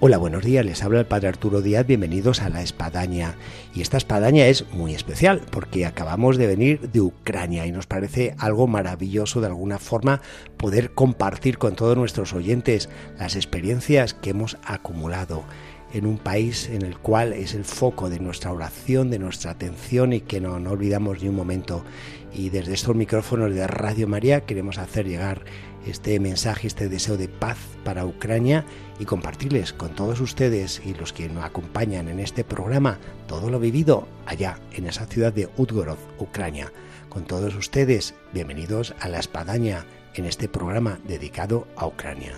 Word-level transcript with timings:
Hola, 0.00 0.16
buenos 0.16 0.44
días, 0.44 0.64
les 0.64 0.84
habla 0.84 1.00
el 1.00 1.06
Padre 1.06 1.26
Arturo 1.26 1.60
Díaz, 1.60 1.84
bienvenidos 1.84 2.40
a 2.40 2.48
La 2.48 2.62
Espadaña. 2.62 3.34
Y 3.74 3.80
esta 3.80 3.96
espadaña 3.96 4.46
es 4.46 4.64
muy 4.72 4.94
especial 4.94 5.42
porque 5.50 5.86
acabamos 5.86 6.36
de 6.36 6.46
venir 6.46 6.92
de 6.92 7.00
Ucrania 7.00 7.66
y 7.66 7.72
nos 7.72 7.88
parece 7.88 8.36
algo 8.38 8.68
maravilloso 8.68 9.40
de 9.40 9.48
alguna 9.48 9.80
forma 9.80 10.20
poder 10.56 10.92
compartir 10.92 11.58
con 11.58 11.74
todos 11.74 11.96
nuestros 11.96 12.32
oyentes 12.32 12.88
las 13.18 13.34
experiencias 13.34 14.14
que 14.14 14.30
hemos 14.30 14.56
acumulado 14.62 15.42
en 15.92 16.06
un 16.06 16.18
país 16.18 16.68
en 16.68 16.82
el 16.82 16.98
cual 16.98 17.32
es 17.32 17.54
el 17.54 17.64
foco 17.64 18.10
de 18.10 18.20
nuestra 18.20 18.52
oración, 18.52 19.10
de 19.10 19.18
nuestra 19.18 19.52
atención 19.52 20.12
y 20.12 20.20
que 20.20 20.40
no, 20.40 20.54
olvidamos 20.54 21.22
ni 21.22 21.28
un 21.28 21.34
momento. 21.34 21.84
Y 22.32 22.50
desde 22.50 22.74
estos 22.74 22.94
micrófonos 22.94 23.54
de 23.54 23.66
Radio 23.66 24.06
María 24.06 24.42
queremos 24.42 24.78
hacer 24.78 25.08
llegar 25.08 25.44
este 25.88 26.18
mensaje, 26.20 26.66
este 26.66 26.88
deseo 26.88 27.16
de 27.16 27.28
paz 27.28 27.58
para 27.84 28.04
Ucrania 28.04 28.64
y 28.98 29.04
compartirles 29.04 29.72
con 29.72 29.94
todos 29.94 30.20
ustedes 30.20 30.82
y 30.84 30.94
los 30.94 31.12
que 31.12 31.28
nos 31.28 31.44
acompañan 31.44 32.08
en 32.08 32.20
este 32.20 32.44
programa 32.44 32.98
todo 33.26 33.50
lo 33.50 33.58
vivido 33.58 34.06
allá 34.26 34.58
en 34.72 34.86
esa 34.86 35.06
ciudad 35.06 35.32
de 35.32 35.48
Utgorod, 35.56 35.98
Ucrania. 36.18 36.72
Con 37.08 37.24
todos 37.24 37.54
ustedes, 37.54 38.14
bienvenidos 38.32 38.94
a 39.00 39.08
La 39.08 39.18
Espadaña 39.18 39.86
en 40.14 40.26
este 40.26 40.48
programa 40.48 40.98
dedicado 41.06 41.66
a 41.76 41.86
Ucrania. 41.86 42.34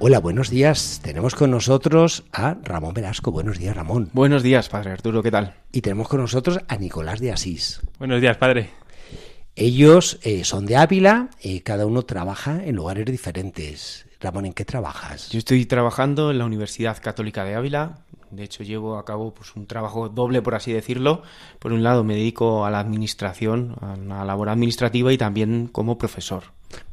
Hola, 0.00 0.20
buenos 0.20 0.48
días. 0.48 1.00
Tenemos 1.02 1.34
con 1.34 1.50
nosotros 1.50 2.22
a 2.32 2.56
Ramón 2.62 2.94
Velasco. 2.94 3.32
Buenos 3.32 3.58
días, 3.58 3.76
Ramón. 3.76 4.10
Buenos 4.12 4.44
días, 4.44 4.68
padre 4.68 4.92
Arturo, 4.92 5.24
¿qué 5.24 5.32
tal? 5.32 5.56
Y 5.72 5.80
tenemos 5.80 6.06
con 6.06 6.20
nosotros 6.20 6.60
a 6.68 6.76
Nicolás 6.76 7.18
de 7.18 7.32
Asís. 7.32 7.80
Buenos 7.98 8.20
días, 8.20 8.36
padre. 8.36 8.70
Ellos 9.56 10.20
eh, 10.22 10.44
son 10.44 10.66
de 10.66 10.76
Ávila, 10.76 11.30
y 11.42 11.60
cada 11.60 11.84
uno 11.84 12.04
trabaja 12.04 12.62
en 12.64 12.76
lugares 12.76 13.06
diferentes. 13.06 14.06
Ramón, 14.20 14.46
¿en 14.46 14.52
qué 14.52 14.64
trabajas? 14.64 15.30
Yo 15.30 15.40
estoy 15.40 15.66
trabajando 15.66 16.30
en 16.30 16.38
la 16.38 16.44
Universidad 16.44 17.02
Católica 17.02 17.44
de 17.44 17.56
Ávila. 17.56 17.98
De 18.30 18.44
hecho, 18.44 18.62
llevo 18.62 18.98
a 18.98 19.04
cabo 19.04 19.34
pues, 19.34 19.56
un 19.56 19.66
trabajo 19.66 20.08
doble, 20.08 20.42
por 20.42 20.54
así 20.54 20.72
decirlo. 20.72 21.22
Por 21.58 21.72
un 21.72 21.82
lado, 21.82 22.04
me 22.04 22.14
dedico 22.14 22.64
a 22.64 22.70
la 22.70 22.78
administración, 22.78 23.74
a 23.80 23.96
la 23.96 24.24
labor 24.24 24.48
administrativa 24.48 25.12
y 25.12 25.18
también 25.18 25.66
como 25.66 25.98
profesor. 25.98 26.44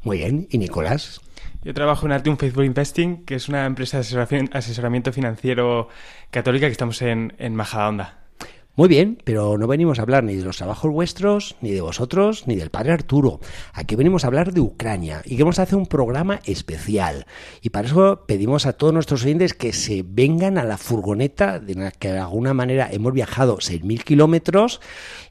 Muy 0.01 0.17
bien. 0.17 0.47
¿Y 0.49 0.57
Nicolás? 0.57 1.21
Yo 1.65 1.73
trabajo 1.73 2.05
en 2.05 2.11
Artium 2.11 2.37
Facebook 2.37 2.63
Investing, 2.63 3.25
que 3.25 3.33
es 3.33 3.49
una 3.49 3.65
empresa 3.65 3.99
de 3.99 4.49
asesoramiento 4.53 5.11
financiero 5.11 5.89
católica 6.29 6.67
que 6.67 6.71
estamos 6.71 7.01
en, 7.01 7.33
en 7.39 7.55
Majadahonda. 7.55 8.19
Muy 8.75 8.87
bien, 8.87 9.17
pero 9.23 9.57
no 9.57 9.65
venimos 9.65 9.97
a 9.97 10.03
hablar 10.03 10.23
ni 10.23 10.35
de 10.35 10.43
los 10.43 10.57
trabajos 10.57 10.91
vuestros, 10.91 11.55
ni 11.61 11.71
de 11.71 11.81
vosotros, 11.81 12.43
ni 12.45 12.55
del 12.55 12.69
padre 12.69 12.91
Arturo. 12.91 13.39
Aquí 13.73 13.95
venimos 13.95 14.23
a 14.23 14.27
hablar 14.27 14.53
de 14.53 14.61
Ucrania 14.61 15.23
y 15.25 15.31
queremos 15.31 15.57
hacer 15.57 15.75
un 15.75 15.87
programa 15.87 16.39
especial. 16.45 17.25
Y 17.63 17.71
para 17.71 17.87
eso 17.87 18.25
pedimos 18.27 18.67
a 18.67 18.73
todos 18.73 18.93
nuestros 18.93 19.23
oyentes 19.23 19.55
que 19.55 19.73
se 19.73 20.03
vengan 20.05 20.59
a 20.59 20.65
la 20.65 20.77
furgoneta 20.77 21.57
de 21.57 21.73
la 21.73 21.89
que 21.89 22.11
de 22.11 22.19
alguna 22.19 22.53
manera 22.53 22.89
hemos 22.91 23.11
viajado 23.11 23.57
6.000 23.57 24.03
kilómetros 24.03 24.81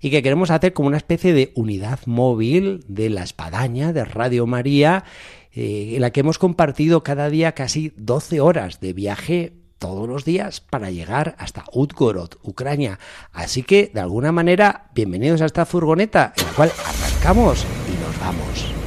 y 0.01 0.11
que 0.11 0.23
queremos 0.23 0.51
hacer 0.51 0.73
como 0.73 0.89
una 0.89 0.97
especie 0.97 1.33
de 1.33 1.53
unidad 1.55 2.01
móvil 2.07 2.83
de 2.89 3.11
la 3.11 3.23
espadaña 3.23 3.93
de 3.93 4.05
Radio 4.05 4.47
María 4.47 5.05
eh, 5.55 5.93
en 5.95 6.01
la 6.01 6.11
que 6.11 6.21
hemos 6.21 6.39
compartido 6.39 7.03
cada 7.03 7.31
día 7.31 7.53
casi 7.53 7.93
12 7.97 8.41
horas 8.41 8.81
de 8.81 8.93
viaje 8.93 9.53
todos 9.79 10.09
los 10.09 10.25
días 10.25 10.61
para 10.61 10.91
llegar 10.91 11.37
hasta 11.39 11.65
Utgorod, 11.73 12.31
Ucrania. 12.43 12.99
Así 13.33 13.63
que, 13.63 13.91
de 13.93 14.01
alguna 14.01 14.33
manera, 14.33 14.91
bienvenidos 14.95 15.43
a 15.43 15.47
esta 15.47 15.67
furgoneta 15.67 16.33
en 16.37 16.47
la 16.47 16.53
cual 16.53 16.73
arrancamos 16.87 17.67
y 17.89 18.03
nos 18.03 18.19
vamos. 18.19 18.84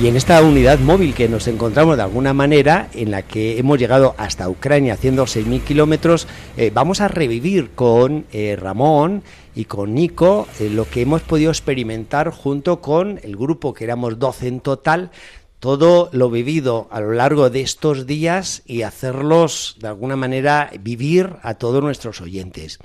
Y 0.00 0.06
en 0.06 0.16
esta 0.16 0.42
unidad 0.42 0.78
móvil 0.78 1.12
que 1.12 1.28
nos 1.28 1.46
encontramos 1.46 1.98
de 1.98 2.02
alguna 2.02 2.32
manera, 2.32 2.88
en 2.94 3.10
la 3.10 3.20
que 3.20 3.58
hemos 3.58 3.78
llegado 3.78 4.14
hasta 4.16 4.48
Ucrania 4.48 4.94
haciendo 4.94 5.24
6.000 5.24 5.62
kilómetros, 5.62 6.26
eh, 6.56 6.70
vamos 6.72 7.02
a 7.02 7.08
revivir 7.08 7.72
con 7.72 8.24
eh, 8.32 8.56
Ramón 8.58 9.22
y 9.54 9.66
con 9.66 9.92
Nico 9.92 10.48
eh, 10.58 10.70
lo 10.70 10.88
que 10.88 11.02
hemos 11.02 11.20
podido 11.20 11.50
experimentar 11.50 12.30
junto 12.30 12.80
con 12.80 13.20
el 13.22 13.36
grupo, 13.36 13.74
que 13.74 13.84
éramos 13.84 14.18
12 14.18 14.48
en 14.48 14.60
total, 14.60 15.10
todo 15.58 16.08
lo 16.12 16.30
vivido 16.30 16.88
a 16.90 17.00
lo 17.00 17.12
largo 17.12 17.50
de 17.50 17.60
estos 17.60 18.06
días 18.06 18.62
y 18.64 18.80
hacerlos 18.80 19.76
de 19.80 19.88
alguna 19.88 20.16
manera 20.16 20.70
vivir 20.80 21.34
a 21.42 21.54
todos 21.54 21.82
nuestros 21.82 22.22
oyentes. 22.22 22.78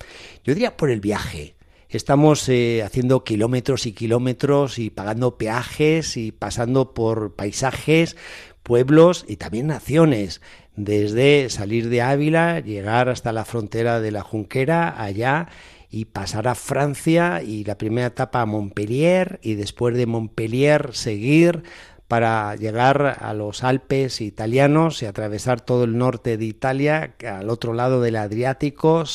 Yo 0.44 0.53
diría 0.53 0.76
por 0.76 0.90
el 0.90 1.00
viaje. 1.00 1.55
Estamos 1.96 2.50
eh, 2.50 2.84
haciendo 2.84 3.24
kilómetros 3.24 3.86
y 3.86 3.94
kilómetros 3.94 4.80
y 4.80 4.90
pagando 4.90 5.38
peajes 5.38 6.18
y 6.18 6.34
pasando 6.34 6.94
por 6.94 7.36
paisajes, 7.36 8.18
pueblos 8.64 9.24
y 9.30 9.38
también 9.38 9.68
naciones. 9.68 10.42
Desde 10.76 11.50
salir 11.50 11.88
de 11.88 12.02
Ávila, 12.02 12.60
llegar 12.60 13.08
hasta 13.08 13.32
la 13.32 13.46
frontera 13.46 14.02
de 14.02 14.12
la 14.12 14.24
Junquera, 14.24 15.02
allá, 15.02 15.48
y 15.90 16.04
pasar 16.04 16.50
a 16.50 16.56
Francia 16.56 17.42
y 17.42 17.64
la 17.64 17.78
primera 17.78 18.08
etapa 18.08 18.42
a 18.42 18.46
Montpellier 18.46 19.40
y 19.42 19.54
después 19.54 19.96
de 19.96 20.06
Montpellier 20.06 20.90
seguir 20.94 21.64
para 22.10 22.58
llegar 22.58 23.18
a 23.22 23.34
los 23.34 23.64
Alpes 23.64 24.20
italianos 24.20 25.02
y 25.02 25.06
atravesar 25.06 25.62
todo 25.62 25.86
el 25.86 25.98
norte 25.98 26.36
de 26.36 26.44
Italia, 26.44 27.16
al 27.26 27.50
otro 27.50 27.74
lado 27.74 28.02
del 28.02 28.18
Adriático, 28.18 29.06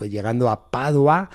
llegando 0.00 0.50
a 0.50 0.72
Padua, 0.72 1.30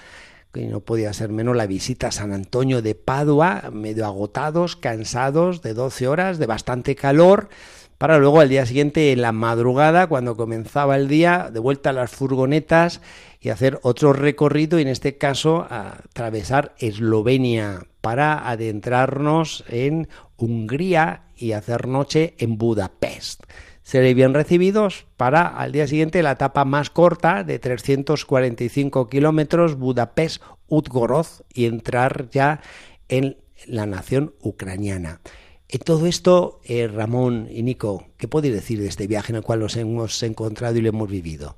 que 0.52 0.68
no 0.68 0.82
podía 0.82 1.14
ser 1.14 1.30
menos 1.30 1.56
la 1.56 1.68
visita 1.68 2.08
a 2.08 2.12
San 2.12 2.34
Antonio 2.34 2.82
de 2.82 2.96
Padua, 2.96 3.70
medio 3.72 4.06
agotados, 4.06 4.76
cansados 4.76 5.62
de 5.62 5.74
12 5.74 6.08
horas, 6.08 6.40
de 6.40 6.46
bastante 6.46 6.96
calor, 6.96 7.50
para 7.98 8.18
luego 8.18 8.40
al 8.40 8.50
día 8.50 8.66
siguiente, 8.66 9.12
en 9.12 9.22
la 9.22 9.32
madrugada, 9.32 10.08
cuando 10.08 10.36
comenzaba 10.36 10.96
el 10.96 11.08
día, 11.08 11.50
de 11.54 11.60
vuelta 11.60 11.92
a 11.92 11.94
las 11.94 12.12
furgonetas 12.12 13.00
y 13.40 13.50
hacer 13.50 13.80
otro 13.84 14.12
recorrido, 14.12 14.80
y 14.80 14.82
en 14.82 14.88
este 14.88 15.18
caso 15.18 15.68
atravesar 15.70 16.74
Eslovenia 16.80 17.86
para 18.02 18.50
adentrarnos 18.50 19.64
en 19.70 20.10
Hungría 20.38 21.26
y 21.38 21.52
hacer 21.52 21.88
noche 21.88 22.34
en 22.40 22.58
Budapest 22.58 23.44
seréis 23.92 24.16
bien 24.16 24.34
recibidos 24.34 25.06
para 25.18 25.46
al 25.46 25.74
día 25.74 25.86
siguiente 25.86 26.24
la 26.24 26.32
etapa 26.32 26.64
más 26.64 26.90
corta 26.90 27.44
de 27.44 27.60
345 27.60 29.10
kilómetros, 29.10 29.78
Budapest-Utgorod, 29.78 31.26
y 31.54 31.66
entrar 31.66 32.30
ya 32.30 32.62
en 33.10 33.36
la 33.68 33.86
nación 33.86 34.34
ucraniana. 34.40 35.20
En 35.68 35.82
todo 35.82 36.08
esto, 36.08 36.62
eh, 36.64 36.88
Ramón 36.88 37.50
y 37.52 37.64
Nico, 37.64 38.06
¿qué 38.16 38.30
podéis 38.30 38.54
decir 38.54 38.80
de 38.80 38.88
este 38.88 39.08
viaje 39.08 39.34
en 39.34 39.36
el 39.36 39.44
cual 39.44 39.60
nos 39.60 39.76
hemos 39.76 40.24
encontrado 40.24 40.78
y 40.78 40.82
lo 40.82 40.88
hemos 40.88 41.10
vivido? 41.10 41.58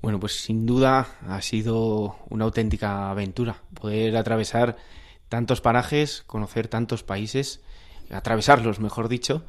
Bueno, 0.00 0.20
pues 0.20 0.44
sin 0.44 0.66
duda 0.66 1.08
ha 1.26 1.42
sido 1.42 2.14
una 2.30 2.44
auténtica 2.44 3.10
aventura 3.10 3.64
poder 3.74 4.16
atravesar 4.16 4.76
tantos 5.28 5.60
parajes, 5.60 6.22
conocer 6.28 6.68
tantos 6.68 7.02
países, 7.02 7.62
atravesarlos, 8.10 8.78
mejor 8.78 9.08
dicho, 9.08 9.42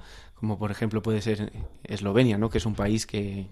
como 0.46 0.60
por 0.60 0.70
ejemplo 0.70 1.02
puede 1.02 1.22
ser 1.24 1.52
Eslovenia, 1.84 2.38
¿no? 2.38 2.52
que 2.52 2.60
es 2.60 2.68
un 2.68 2.76
país 2.76 3.08
que, 3.08 3.48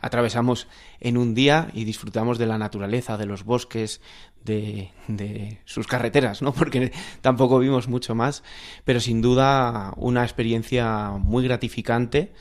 atravesamos 0.00 0.66
en 0.98 1.18
un 1.18 1.34
día 1.34 1.68
y 1.74 1.84
disfrutamos 1.84 2.38
de 2.38 2.46
la 2.46 2.56
naturaleza, 2.56 3.18
de 3.18 3.26
los 3.26 3.44
bosques, 3.44 4.00
de, 4.42 4.90
de, 5.08 5.58
sus 5.66 5.86
carreteras, 5.86 6.40
¿no? 6.40 6.52
porque 6.54 6.90
tampoco 7.20 7.58
vimos 7.58 7.86
mucho 7.86 8.14
más, 8.14 8.42
pero 8.86 8.98
sin 8.98 9.20
duda 9.20 9.92
una 9.96 10.22
experiencia 10.22 11.10
muy 11.10 11.44
gratificante 11.44 12.32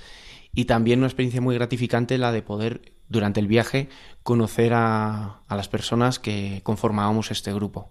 y 0.55 0.65
también 0.65 0.99
una 0.99 1.07
experiencia 1.07 1.41
muy 1.41 1.55
gratificante 1.55 2.17
la 2.17 2.31
de 2.31 2.43
poder 2.43 2.93
durante 3.09 3.41
el 3.41 3.47
viaje 3.47 3.89
conocer 4.23 4.71
a, 4.73 5.41
a 5.49 5.55
las 5.57 5.67
personas 5.67 6.17
que 6.17 6.61
conformábamos 6.63 7.29
este 7.29 7.51
grupo. 7.51 7.89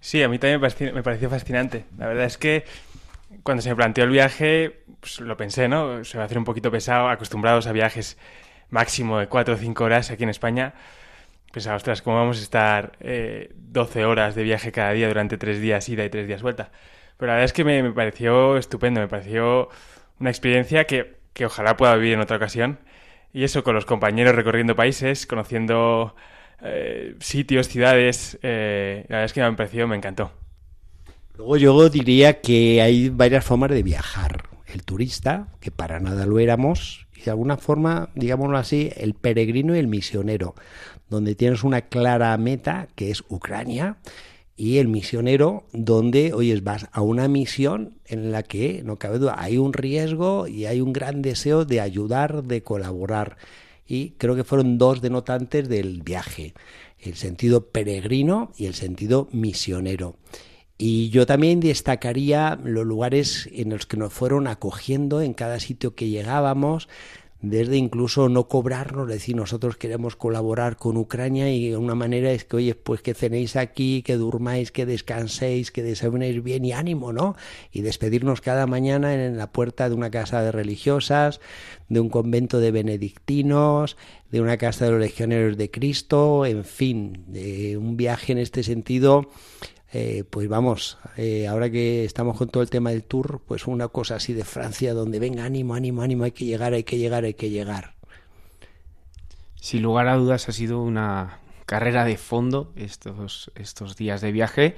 Sí, 0.00 0.24
a 0.24 0.28
mí 0.28 0.40
también 0.40 0.60
me 0.92 1.02
pareció 1.04 1.30
fascinante. 1.30 1.84
La 1.98 2.08
verdad 2.08 2.24
es 2.24 2.36
que 2.36 2.64
cuando 3.42 3.62
se 3.62 3.70
me 3.70 3.76
planteó 3.76 4.04
el 4.04 4.10
viaje, 4.10 4.83
pues 5.04 5.20
lo 5.20 5.36
pensé, 5.36 5.68
¿no? 5.68 6.02
Se 6.02 6.16
va 6.16 6.24
a 6.24 6.26
hacer 6.26 6.38
un 6.38 6.44
poquito 6.44 6.70
pesado, 6.70 7.08
acostumbrados 7.10 7.66
a 7.66 7.72
viajes 7.72 8.16
máximo 8.70 9.18
de 9.18 9.28
cuatro 9.28 9.52
o 9.54 9.58
cinco 9.58 9.84
horas 9.84 10.10
aquí 10.10 10.22
en 10.22 10.30
España. 10.30 10.72
pensaba, 11.52 11.76
ostras, 11.76 12.00
¿cómo 12.00 12.16
vamos 12.16 12.40
a 12.40 12.42
estar 12.42 12.92
eh, 13.00 13.52
12 13.54 14.06
horas 14.06 14.34
de 14.34 14.42
viaje 14.44 14.72
cada 14.72 14.92
día 14.92 15.06
durante 15.08 15.36
tres 15.36 15.60
días 15.60 15.86
ida 15.90 16.06
y 16.06 16.08
tres 16.08 16.26
días 16.26 16.40
vuelta? 16.40 16.72
Pero 17.18 17.28
la 17.28 17.34
verdad 17.34 17.44
es 17.44 17.52
que 17.52 17.64
me, 17.64 17.82
me 17.82 17.92
pareció 17.92 18.56
estupendo, 18.56 19.00
me 19.00 19.08
pareció 19.08 19.68
una 20.20 20.30
experiencia 20.30 20.86
que, 20.86 21.18
que 21.34 21.44
ojalá 21.44 21.76
pueda 21.76 21.94
vivir 21.96 22.14
en 22.14 22.20
otra 22.20 22.38
ocasión. 22.38 22.78
Y 23.34 23.44
eso, 23.44 23.62
con 23.62 23.74
los 23.74 23.84
compañeros 23.84 24.34
recorriendo 24.34 24.74
países, 24.74 25.26
conociendo 25.26 26.16
eh, 26.62 27.14
sitios, 27.20 27.68
ciudades, 27.68 28.38
eh, 28.42 29.04
la 29.08 29.16
verdad 29.16 29.24
es 29.26 29.32
que 29.34 29.42
me 29.42 29.52
pareció, 29.52 29.86
me 29.86 29.96
encantó. 29.96 30.32
Luego 31.36 31.58
yo 31.58 31.90
diría 31.90 32.40
que 32.40 32.80
hay 32.80 33.10
varias 33.10 33.44
formas 33.44 33.70
de 33.70 33.82
viajar. 33.82 34.53
El 34.66 34.82
turista, 34.82 35.48
que 35.60 35.70
para 35.70 36.00
nada 36.00 36.26
lo 36.26 36.38
éramos, 36.38 37.06
y 37.16 37.22
de 37.22 37.30
alguna 37.30 37.56
forma, 37.56 38.10
digámoslo 38.14 38.56
así, 38.56 38.90
el 38.96 39.14
peregrino 39.14 39.76
y 39.76 39.78
el 39.78 39.88
misionero, 39.88 40.54
donde 41.08 41.34
tienes 41.34 41.64
una 41.64 41.82
clara 41.82 42.36
meta, 42.38 42.88
que 42.94 43.10
es 43.10 43.22
Ucrania, 43.28 43.98
y 44.56 44.78
el 44.78 44.88
misionero, 44.88 45.66
donde, 45.72 46.32
oyes, 46.32 46.62
vas 46.62 46.86
a 46.92 47.02
una 47.02 47.26
misión 47.26 47.98
en 48.06 48.30
la 48.30 48.42
que, 48.44 48.82
no 48.84 48.98
cabe 48.98 49.18
duda, 49.18 49.34
hay 49.38 49.58
un 49.58 49.72
riesgo 49.72 50.46
y 50.46 50.66
hay 50.66 50.80
un 50.80 50.92
gran 50.92 51.22
deseo 51.22 51.64
de 51.64 51.80
ayudar, 51.80 52.44
de 52.44 52.62
colaborar. 52.62 53.36
Y 53.86 54.10
creo 54.10 54.36
que 54.36 54.44
fueron 54.44 54.78
dos 54.78 55.02
denotantes 55.02 55.68
del 55.68 56.02
viaje, 56.02 56.54
el 57.00 57.16
sentido 57.16 57.66
peregrino 57.66 58.52
y 58.56 58.66
el 58.66 58.74
sentido 58.74 59.28
misionero. 59.32 60.16
Y 60.76 61.10
yo 61.10 61.24
también 61.24 61.60
destacaría 61.60 62.58
los 62.62 62.84
lugares 62.84 63.48
en 63.52 63.70
los 63.70 63.86
que 63.86 63.96
nos 63.96 64.12
fueron 64.12 64.48
acogiendo 64.48 65.22
en 65.22 65.32
cada 65.32 65.60
sitio 65.60 65.94
que 65.94 66.08
llegábamos, 66.08 66.88
desde 67.42 67.76
incluso 67.76 68.30
no 68.30 68.48
cobrarnos, 68.48 69.06
decir 69.06 69.36
nosotros 69.36 69.76
queremos 69.76 70.16
colaborar 70.16 70.76
con 70.76 70.96
Ucrania 70.96 71.54
y 71.54 71.74
una 71.74 71.94
manera 71.94 72.32
es 72.32 72.44
que, 72.44 72.56
oye, 72.56 72.74
pues 72.74 73.02
que 73.02 73.12
cenéis 73.12 73.54
aquí, 73.56 74.02
que 74.02 74.16
durmáis, 74.16 74.72
que 74.72 74.86
descanséis, 74.86 75.70
que 75.70 75.82
desayunéis 75.82 76.42
bien 76.42 76.64
y 76.64 76.72
ánimo, 76.72 77.12
¿no? 77.12 77.36
Y 77.70 77.82
despedirnos 77.82 78.40
cada 78.40 78.66
mañana 78.66 79.14
en 79.14 79.36
la 79.36 79.52
puerta 79.52 79.90
de 79.90 79.94
una 79.94 80.10
casa 80.10 80.42
de 80.42 80.52
religiosas, 80.52 81.40
de 81.90 82.00
un 82.00 82.08
convento 82.08 82.60
de 82.60 82.70
benedictinos, 82.70 83.98
de 84.30 84.40
una 84.40 84.56
casa 84.56 84.86
de 84.86 84.92
los 84.92 85.00
legioneros 85.00 85.58
de 85.58 85.70
Cristo, 85.70 86.46
en 86.46 86.64
fin, 86.64 87.24
de 87.28 87.76
un 87.76 87.98
viaje 87.98 88.32
en 88.32 88.38
este 88.38 88.62
sentido 88.62 89.28
eh, 89.96 90.24
pues 90.28 90.48
vamos, 90.48 90.98
eh, 91.16 91.46
ahora 91.46 91.70
que 91.70 92.04
estamos 92.04 92.36
con 92.36 92.48
todo 92.48 92.64
el 92.64 92.68
tema 92.68 92.90
del 92.90 93.04
tour, 93.04 93.40
pues 93.46 93.68
una 93.68 93.86
cosa 93.86 94.16
así 94.16 94.32
de 94.32 94.44
Francia, 94.44 94.92
donde 94.92 95.20
venga 95.20 95.44
ánimo, 95.44 95.76
ánimo, 95.76 96.02
ánimo, 96.02 96.24
hay 96.24 96.32
que 96.32 96.44
llegar, 96.44 96.72
hay 96.72 96.82
que 96.82 96.98
llegar, 96.98 97.22
hay 97.22 97.34
que 97.34 97.48
llegar. 97.48 97.94
Sin 99.54 99.82
lugar 99.82 100.08
a 100.08 100.16
dudas 100.16 100.48
ha 100.48 100.52
sido 100.52 100.82
una 100.82 101.38
carrera 101.64 102.04
de 102.04 102.16
fondo 102.16 102.72
estos, 102.74 103.52
estos 103.54 103.94
días 103.94 104.20
de 104.20 104.32
viaje, 104.32 104.74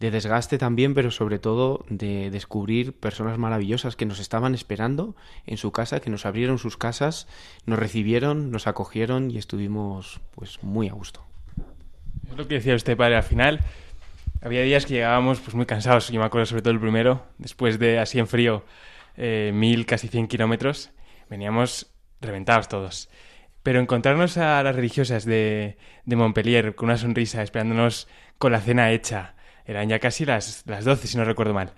de 0.00 0.10
desgaste 0.10 0.58
también, 0.58 0.92
pero 0.92 1.10
sobre 1.10 1.38
todo 1.38 1.86
de 1.88 2.30
descubrir 2.30 2.92
personas 2.92 3.38
maravillosas 3.38 3.96
que 3.96 4.04
nos 4.04 4.18
estaban 4.18 4.54
esperando 4.54 5.16
en 5.46 5.56
su 5.56 5.72
casa, 5.72 6.00
que 6.00 6.10
nos 6.10 6.26
abrieron 6.26 6.58
sus 6.58 6.76
casas, 6.76 7.26
nos 7.64 7.78
recibieron, 7.78 8.50
nos 8.50 8.66
acogieron 8.66 9.30
y 9.30 9.38
estuvimos 9.38 10.20
pues 10.34 10.62
muy 10.62 10.90
a 10.90 10.92
gusto. 10.92 11.24
Es 12.30 12.36
lo 12.36 12.46
que 12.46 12.56
decía 12.56 12.74
usted, 12.74 12.98
padre, 12.98 13.16
al 13.16 13.22
final 13.22 13.60
había 14.46 14.62
días 14.62 14.86
que 14.86 14.94
llegábamos 14.94 15.40
pues 15.40 15.56
muy 15.56 15.66
cansados, 15.66 16.08
yo 16.08 16.20
me 16.20 16.26
acuerdo 16.26 16.46
sobre 16.46 16.62
todo 16.62 16.72
el 16.72 16.78
primero, 16.78 17.26
después 17.36 17.80
de 17.80 17.98
así 17.98 18.20
en 18.20 18.28
frío, 18.28 18.64
eh, 19.16 19.50
mil, 19.52 19.86
casi 19.86 20.06
cien 20.06 20.28
kilómetros, 20.28 20.90
veníamos 21.28 21.92
reventados 22.20 22.68
todos. 22.68 23.10
Pero 23.64 23.80
encontrarnos 23.80 24.38
a 24.38 24.62
las 24.62 24.76
religiosas 24.76 25.24
de, 25.24 25.78
de 26.04 26.16
Montpellier 26.16 26.76
con 26.76 26.88
una 26.88 26.96
sonrisa, 26.96 27.42
esperándonos 27.42 28.06
con 28.38 28.52
la 28.52 28.60
cena 28.60 28.92
hecha, 28.92 29.34
eran 29.64 29.88
ya 29.88 29.98
casi 29.98 30.24
las, 30.24 30.62
las 30.66 30.84
12, 30.84 31.08
si 31.08 31.16
no 31.16 31.24
recuerdo 31.24 31.52
mal. 31.52 31.72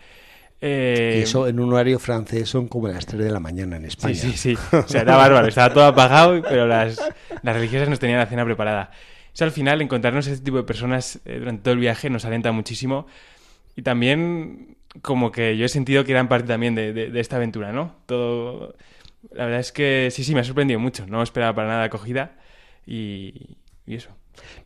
Eh... 0.61 1.17
Y 1.21 1.23
eso 1.23 1.49
en 1.49 1.61
un 1.61 1.73
horario 1.73 1.99
francés 1.99 2.51
son 2.51 2.69
como 2.69 2.89
las 2.89 3.07
3 3.07 3.25
de 3.25 3.31
la 3.31 3.41
mañana 3.41 3.77
en 3.77 3.87
España. 3.87 4.15
Sí, 4.15 4.33
sí, 4.33 4.57
sí. 4.57 4.59
O 4.77 4.87
sea, 4.87 5.01
era 5.01 5.17
bárbaro, 5.17 5.49
estaba 5.49 5.73
todo 5.73 5.87
apagado, 5.87 6.43
pero 6.43 6.67
las, 6.67 7.01
las 7.43 7.57
religiosas 7.57 7.89
nos 7.89 7.99
tenían 7.99 8.19
la 8.19 8.27
cena 8.27 8.45
preparada. 8.45 8.91
Eso 9.39 9.45
al 9.45 9.53
final, 9.53 9.81
encontrarnos 9.81 10.27
este 10.27 10.45
tipo 10.45 10.57
de 10.57 10.65
personas 10.65 11.21
eh, 11.25 11.39
durante 11.39 11.63
todo 11.63 11.75
el 11.75 11.79
viaje 11.79 12.11
nos 12.11 12.25
alenta 12.25 12.51
muchísimo. 12.51 13.07
Y 13.77 13.83
también 13.83 14.77
como 15.01 15.31
que 15.31 15.57
yo 15.57 15.65
he 15.65 15.69
sentido 15.69 16.05
que 16.05 16.11
eran 16.11 16.29
parte 16.29 16.49
también 16.49 16.75
de 16.75 17.13
esta 17.21 17.37
aventura, 17.37 17.71
¿no? 17.71 17.95
Todo... 18.07 18.75
La 19.31 19.45
verdad 19.45 19.61
es 19.61 19.71
que 19.71 20.09
sí, 20.11 20.25
sí, 20.25 20.35
me 20.35 20.41
ha 20.41 20.45
sorprendido 20.45 20.81
mucho. 20.81 21.07
No 21.07 21.23
esperaba 21.23 21.55
para 21.55 21.69
nada 21.69 21.85
acogida 21.85 22.33
y, 22.85 23.59
y 23.87 23.95
eso. 23.95 24.11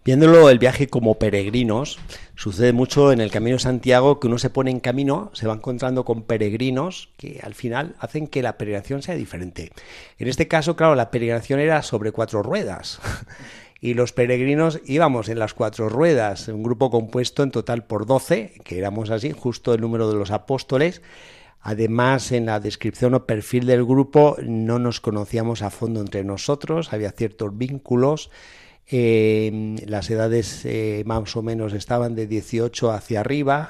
Viéndolo 0.07 0.49
el 0.49 0.59
viaje 0.59 0.87
como 0.87 1.19
peregrinos, 1.19 1.99
sucede 2.35 2.73
mucho 2.73 3.13
en 3.13 3.21
el 3.21 3.31
Camino 3.31 3.57
de 3.57 3.63
Santiago 3.63 4.21
que 4.21 4.27
uno 4.27 4.39
se 4.39 4.49
pone 4.49 4.71
en 4.71 4.81
camino, 4.81 5.31
se 5.35 5.47
va 5.47 5.53
encontrando 5.53 6.07
con 6.07 6.23
peregrinos 6.23 7.11
que 7.19 7.41
al 7.43 7.55
final 7.55 7.95
hacen 7.99 8.27
que 8.27 8.41
la 8.41 8.57
peregrinación 8.57 9.03
sea 9.03 9.17
diferente. 9.17 9.71
En 10.19 10.29
este 10.29 10.49
caso, 10.49 10.77
claro, 10.77 10.95
la 10.95 11.11
peregrinación 11.11 11.61
era 11.61 11.83
sobre 11.83 12.11
cuatro 12.11 12.43
ruedas 12.43 12.99
y 13.82 13.94
los 13.94 14.12
peregrinos 14.12 14.81
íbamos 14.87 15.29
en 15.29 15.40
las 15.40 15.55
cuatro 15.55 15.88
ruedas, 15.88 16.46
un 16.46 16.62
grupo 16.62 16.88
compuesto 16.88 17.43
en 17.43 17.50
total 17.50 17.84
por 17.84 18.06
doce, 18.06 18.55
que 18.62 18.79
éramos 18.79 19.11
así, 19.11 19.32
justo 19.32 19.75
el 19.75 19.81
número 19.81 20.08
de 20.08 20.17
los 20.17 20.31
apóstoles. 20.31 21.02
Además, 21.61 22.31
en 22.31 22.46
la 22.46 22.61
descripción 22.61 23.14
o 23.14 23.26
perfil 23.26 23.67
del 23.67 23.84
grupo 23.84 24.37
no 24.40 24.79
nos 24.79 25.00
conocíamos 25.00 25.62
a 25.62 25.70
fondo 25.70 26.00
entre 26.00 26.23
nosotros, 26.23 26.93
había 26.93 27.11
ciertos 27.11 27.58
vínculos. 27.58 28.31
Eh, 28.87 29.75
las 29.85 30.08
edades 30.11 30.64
eh, 30.64 31.02
más 31.05 31.37
o 31.37 31.43
menos 31.43 31.73
estaban 31.73 32.14
de 32.14 32.28
18 32.28 32.93
hacia 32.93 33.19
arriba 33.19 33.69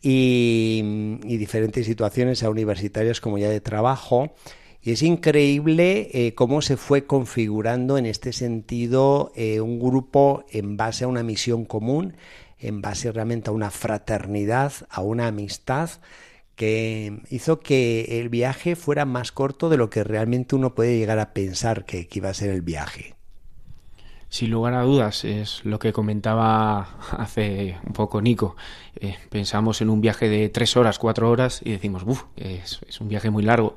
y, 0.00 1.18
y 1.24 1.36
diferentes 1.38 1.86
situaciones 1.86 2.44
a 2.44 2.50
universitarias 2.50 3.20
como 3.20 3.38
ya 3.38 3.48
de 3.48 3.60
trabajo. 3.60 4.32
Y 4.84 4.92
es 4.92 5.02
increíble 5.02 6.10
eh, 6.12 6.34
cómo 6.34 6.60
se 6.60 6.76
fue 6.76 7.06
configurando 7.06 7.96
en 7.96 8.04
este 8.04 8.34
sentido 8.34 9.32
eh, 9.34 9.62
un 9.62 9.80
grupo 9.80 10.44
en 10.50 10.76
base 10.76 11.04
a 11.04 11.08
una 11.08 11.22
misión 11.22 11.64
común, 11.64 12.16
en 12.58 12.82
base 12.82 13.10
realmente 13.10 13.48
a 13.48 13.54
una 13.54 13.70
fraternidad, 13.70 14.74
a 14.90 15.00
una 15.00 15.28
amistad 15.28 15.88
que 16.54 17.18
hizo 17.30 17.60
que 17.60 18.20
el 18.20 18.28
viaje 18.28 18.76
fuera 18.76 19.06
más 19.06 19.32
corto 19.32 19.70
de 19.70 19.78
lo 19.78 19.88
que 19.88 20.04
realmente 20.04 20.54
uno 20.54 20.74
puede 20.74 20.98
llegar 20.98 21.18
a 21.18 21.32
pensar 21.32 21.86
que, 21.86 22.06
iba 22.12 22.28
a 22.28 22.34
ser 22.34 22.50
el 22.50 22.60
viaje. 22.60 23.14
Sin 24.28 24.50
lugar 24.50 24.74
a 24.74 24.82
dudas, 24.82 25.24
es 25.24 25.64
lo 25.64 25.78
que 25.78 25.94
comentaba 25.94 26.98
hace 27.10 27.78
un 27.86 27.94
poco 27.94 28.20
Nico. 28.20 28.54
Eh, 28.96 29.16
pensamos 29.30 29.80
en 29.80 29.88
un 29.88 30.02
viaje 30.02 30.28
de 30.28 30.50
tres 30.50 30.76
horas, 30.76 30.98
cuatro 30.98 31.30
horas 31.30 31.62
y 31.64 31.70
decimos, 31.70 32.02
uff, 32.04 32.24
es 32.36 33.00
un 33.00 33.08
viaje 33.08 33.30
muy 33.30 33.44
largo 33.44 33.76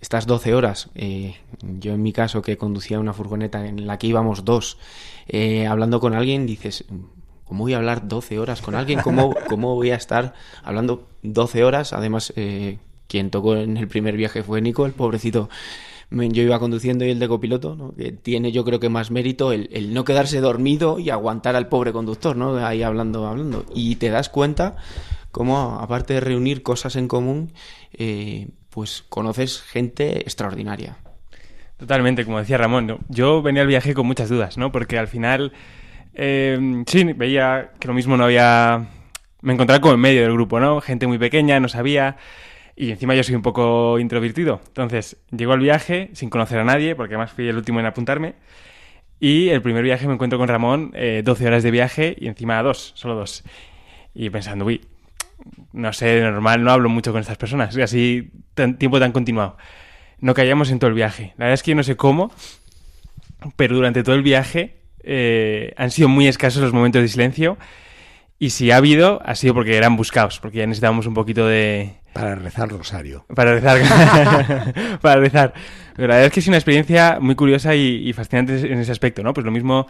estas 0.00 0.26
12 0.26 0.54
horas, 0.54 0.88
eh, 0.94 1.36
yo 1.62 1.92
en 1.92 2.02
mi 2.02 2.12
caso 2.12 2.42
que 2.42 2.56
conducía 2.56 2.98
una 2.98 3.12
furgoneta 3.12 3.66
en 3.66 3.86
la 3.86 3.98
que 3.98 4.06
íbamos 4.06 4.44
dos, 4.44 4.78
eh, 5.28 5.66
hablando 5.66 6.00
con 6.00 6.14
alguien, 6.14 6.46
dices, 6.46 6.84
¿cómo 7.44 7.64
voy 7.64 7.74
a 7.74 7.76
hablar 7.76 8.08
12 8.08 8.38
horas 8.38 8.62
con 8.62 8.74
alguien? 8.74 9.00
¿Cómo, 9.02 9.34
cómo 9.48 9.74
voy 9.74 9.90
a 9.90 9.96
estar 9.96 10.34
hablando 10.62 11.06
12 11.22 11.64
horas? 11.64 11.92
Además, 11.92 12.32
eh, 12.36 12.78
quien 13.08 13.30
tocó 13.30 13.56
en 13.56 13.76
el 13.76 13.88
primer 13.88 14.16
viaje 14.16 14.42
fue 14.42 14.62
Nico, 14.62 14.86
el 14.86 14.92
pobrecito. 14.92 15.50
Yo 16.10 16.42
iba 16.42 16.58
conduciendo 16.58 17.04
y 17.04 17.10
el 17.10 17.20
de 17.20 17.28
copiloto, 17.28 17.76
¿no? 17.76 17.94
que 17.94 18.10
tiene 18.10 18.50
yo 18.50 18.64
creo 18.64 18.80
que 18.80 18.88
más 18.88 19.12
mérito 19.12 19.52
el, 19.52 19.68
el, 19.72 19.94
no 19.94 20.04
quedarse 20.04 20.40
dormido 20.40 20.98
y 20.98 21.10
aguantar 21.10 21.54
al 21.54 21.68
pobre 21.68 21.92
conductor, 21.92 22.34
¿no? 22.34 22.56
ahí 22.66 22.82
hablando, 22.82 23.28
hablando. 23.28 23.64
Y 23.76 23.94
te 23.94 24.10
das 24.10 24.28
cuenta 24.28 24.74
cómo, 25.30 25.78
aparte 25.80 26.14
de 26.14 26.20
reunir 26.20 26.64
cosas 26.64 26.96
en 26.96 27.06
común, 27.06 27.52
eh, 27.92 28.48
pues 28.70 29.04
conoces 29.08 29.62
gente 29.62 30.20
extraordinaria. 30.20 30.96
Totalmente, 31.76 32.24
como 32.24 32.38
decía 32.38 32.58
Ramón, 32.58 32.98
yo 33.08 33.42
venía 33.42 33.62
al 33.62 33.68
viaje 33.68 33.94
con 33.94 34.06
muchas 34.06 34.28
dudas, 34.28 34.58
¿no? 34.58 34.70
Porque 34.70 34.98
al 34.98 35.08
final, 35.08 35.52
eh, 36.14 36.82
sí, 36.86 37.04
veía 37.04 37.72
que 37.78 37.88
lo 37.88 37.94
mismo 37.94 38.16
no 38.16 38.24
había... 38.24 38.88
Me 39.40 39.54
encontraba 39.54 39.80
como 39.80 39.94
en 39.94 40.00
medio 40.00 40.22
del 40.22 40.32
grupo, 40.32 40.60
¿no? 40.60 40.80
Gente 40.80 41.06
muy 41.06 41.18
pequeña, 41.18 41.58
no 41.60 41.68
sabía... 41.68 42.16
Y 42.76 42.90
encima 42.92 43.14
yo 43.14 43.22
soy 43.22 43.34
un 43.34 43.42
poco 43.42 43.98
introvertido. 43.98 44.60
Entonces, 44.68 45.18
llego 45.30 45.52
al 45.52 45.60
viaje 45.60 46.10
sin 46.14 46.30
conocer 46.30 46.58
a 46.58 46.64
nadie, 46.64 46.94
porque 46.94 47.14
además 47.14 47.32
fui 47.32 47.46
el 47.46 47.56
último 47.56 47.78
en 47.80 47.86
apuntarme. 47.86 48.34
Y 49.18 49.50
el 49.50 49.60
primer 49.60 49.82
viaje 49.82 50.06
me 50.06 50.14
encuentro 50.14 50.38
con 50.38 50.48
Ramón, 50.48 50.92
eh, 50.94 51.20
12 51.22 51.46
horas 51.46 51.62
de 51.62 51.70
viaje 51.70 52.16
y 52.18 52.26
encima 52.26 52.62
dos, 52.62 52.92
solo 52.96 53.16
dos. 53.16 53.44
Y 54.14 54.30
pensando, 54.30 54.64
uy, 54.64 54.80
no 55.72 55.92
sé, 55.92 56.20
normal 56.20 56.62
no 56.62 56.70
hablo 56.70 56.88
mucho 56.88 57.12
con 57.12 57.20
estas 57.20 57.36
personas, 57.36 57.76
así 57.76 58.30
tan, 58.54 58.78
tiempo 58.78 58.98
tan 58.98 59.12
continuado. 59.12 59.56
No 60.20 60.34
callamos 60.34 60.70
en 60.70 60.78
todo 60.78 60.88
el 60.88 60.94
viaje. 60.94 61.34
La 61.38 61.46
verdad 61.46 61.54
es 61.54 61.62
que 61.62 61.70
yo 61.70 61.76
no 61.76 61.82
sé 61.82 61.96
cómo, 61.96 62.30
pero 63.56 63.74
durante 63.74 64.02
todo 64.02 64.14
el 64.14 64.22
viaje 64.22 64.82
eh, 65.02 65.72
han 65.76 65.90
sido 65.90 66.08
muy 66.08 66.26
escasos 66.26 66.62
los 66.62 66.72
momentos 66.72 67.02
de 67.02 67.08
silencio. 67.08 67.56
Y 68.38 68.50
si 68.50 68.70
ha 68.70 68.76
habido, 68.76 69.20
ha 69.24 69.34
sido 69.34 69.54
porque 69.54 69.76
eran 69.76 69.96
buscados, 69.96 70.40
porque 70.40 70.58
ya 70.58 70.66
necesitábamos 70.66 71.06
un 71.06 71.14
poquito 71.14 71.46
de... 71.46 71.96
Para 72.14 72.34
rezar 72.34 72.70
rosario. 72.70 73.24
Para 73.34 73.54
rezar. 73.54 74.98
para 75.00 75.20
rezar. 75.20 75.54
Pero 75.94 76.08
la 76.08 76.14
verdad 76.14 76.26
es 76.26 76.32
que 76.32 76.40
es 76.40 76.48
una 76.48 76.56
experiencia 76.56 77.18
muy 77.20 77.34
curiosa 77.34 77.74
y, 77.74 78.08
y 78.08 78.12
fascinante 78.14 78.72
en 78.72 78.78
ese 78.78 78.92
aspecto, 78.92 79.22
¿no? 79.22 79.34
Pues 79.34 79.44
lo 79.44 79.52
mismo 79.52 79.86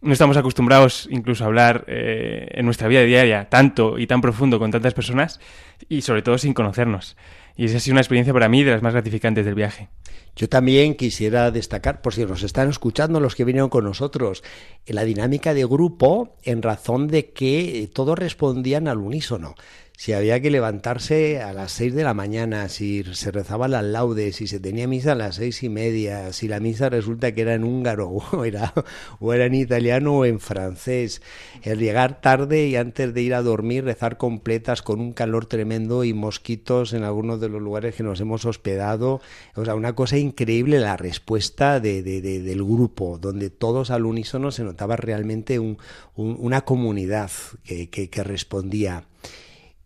no 0.00 0.12
estamos 0.12 0.36
acostumbrados 0.36 1.08
incluso 1.10 1.44
a 1.44 1.46
hablar 1.46 1.84
eh, 1.88 2.48
en 2.52 2.64
nuestra 2.64 2.88
vida 2.88 3.02
diaria 3.02 3.48
tanto 3.48 3.98
y 3.98 4.06
tan 4.06 4.20
profundo 4.20 4.58
con 4.58 4.70
tantas 4.70 4.94
personas 4.94 5.40
y 5.88 6.02
sobre 6.02 6.22
todo 6.22 6.38
sin 6.38 6.54
conocernos. 6.54 7.16
Y 7.56 7.64
esa 7.64 7.78
ha 7.78 7.80
sido 7.80 7.94
una 7.94 8.02
experiencia 8.02 8.34
para 8.34 8.48
mí 8.48 8.62
de 8.62 8.72
las 8.72 8.82
más 8.82 8.92
gratificantes 8.92 9.44
del 9.44 9.54
viaje. 9.54 9.88
Yo 10.36 10.50
también 10.50 10.96
quisiera 10.96 11.50
destacar, 11.50 12.02
por 12.02 12.12
si 12.12 12.26
nos 12.26 12.42
están 12.42 12.68
escuchando 12.68 13.20
los 13.20 13.34
que 13.34 13.44
vinieron 13.44 13.70
con 13.70 13.84
nosotros, 13.84 14.44
la 14.86 15.04
dinámica 15.04 15.54
de 15.54 15.64
grupo 15.64 16.36
en 16.42 16.60
razón 16.60 17.08
de 17.08 17.30
que 17.30 17.88
todos 17.94 18.18
respondían 18.18 18.86
al 18.86 18.98
unísono 18.98 19.54
si 19.96 20.12
había 20.12 20.40
que 20.40 20.50
levantarse 20.50 21.40
a 21.40 21.54
las 21.54 21.72
seis 21.72 21.94
de 21.94 22.04
la 22.04 22.12
mañana, 22.12 22.68
si 22.68 23.02
se 23.14 23.30
rezaban 23.30 23.70
las 23.70 23.82
laudes, 23.82 24.36
si 24.36 24.46
se 24.46 24.60
tenía 24.60 24.86
misa 24.86 25.12
a 25.12 25.14
las 25.14 25.36
seis 25.36 25.62
y 25.62 25.70
media, 25.70 26.34
si 26.34 26.48
la 26.48 26.60
misa 26.60 26.90
resulta 26.90 27.32
que 27.32 27.40
era 27.40 27.54
en 27.54 27.64
húngaro 27.64 28.10
o 28.32 28.44
era, 28.44 28.74
o 29.20 29.32
era 29.32 29.46
en 29.46 29.54
italiano 29.54 30.18
o 30.18 30.24
en 30.26 30.38
francés, 30.38 31.22
el 31.62 31.78
llegar 31.78 32.20
tarde 32.20 32.66
y 32.66 32.76
antes 32.76 33.14
de 33.14 33.22
ir 33.22 33.32
a 33.32 33.40
dormir 33.40 33.84
rezar 33.84 34.18
completas 34.18 34.82
con 34.82 35.00
un 35.00 35.14
calor 35.14 35.46
tremendo 35.46 36.04
y 36.04 36.12
mosquitos 36.12 36.92
en 36.92 37.02
algunos 37.02 37.40
de 37.40 37.48
los 37.48 37.62
lugares 37.62 37.94
que 37.94 38.02
nos 38.02 38.20
hemos 38.20 38.44
hospedado, 38.44 39.22
o 39.54 39.64
sea, 39.64 39.74
una 39.74 39.94
cosa 39.94 40.18
increíble 40.18 40.78
la 40.78 40.98
respuesta 40.98 41.80
de, 41.80 42.02
del 42.02 42.64
grupo, 42.64 43.16
donde 43.18 43.48
todos 43.48 43.90
al 43.90 44.04
unísono 44.04 44.50
se 44.50 44.62
notaba 44.62 44.96
realmente 44.96 45.58
una 46.16 46.60
comunidad 46.66 47.30
que, 47.64 47.88
que 47.88 48.24
respondía. 48.24 49.04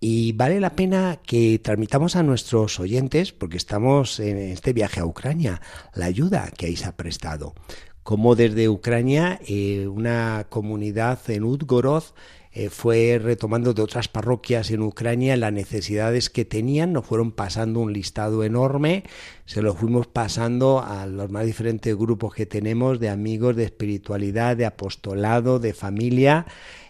Y 0.01 0.33
vale 0.33 0.61
la 0.61 0.75
pena 0.75 1.21
que 1.27 1.61
transmitamos 1.63 2.17
a 2.17 2.23
nuestros 2.23 2.81
oyentes, 2.81 3.33
porque 3.33 3.59
estamos 3.59 4.19
en 4.19 4.39
este 4.39 4.73
viaje 4.73 5.01
a 5.01 5.05
Ucrania, 5.05 5.61
la 5.95 6.07
ayuda 6.07 6.51
que 6.57 6.67
ahí 6.67 6.77
se 6.77 6.87
ha 6.87 6.97
prestado. 6.97 7.55
Como 8.03 8.35
desde 8.35 8.71
Ucrania, 8.71 9.39
eh, 9.47 9.87
una 9.87 10.47
comunidad 10.49 11.19
en 11.29 11.45
Udgorod 11.45 12.05
eh, 12.53 12.69
fue 12.69 13.21
retomando 13.23 13.75
de 13.75 13.83
otras 13.83 14.09
parroquias 14.09 14.73
en 14.73 14.83
Ucrania 14.83 15.37
las 15.37 15.53
necesidades 15.53 16.31
que 16.31 16.45
tenían, 16.45 16.93
nos 16.93 17.07
fueron 17.07 17.31
pasando 17.31 17.79
un 17.79 17.93
listado 17.93 18.43
enorme, 18.43 19.05
se 19.45 19.63
lo 19.63 19.75
fuimos 19.75 20.09
pasando 20.09 20.83
a 20.83 21.07
los 21.07 21.31
más 21.31 21.47
diferentes 21.47 21.95
grupos 21.95 22.35
que 22.35 22.47
tenemos 22.47 22.99
de 22.99 23.09
amigos, 23.09 23.55
de 23.55 23.65
espiritualidad, 23.65 24.57
de 24.57 24.67
apostolado, 24.67 25.61
de 25.61 25.75
familia, 25.75 26.47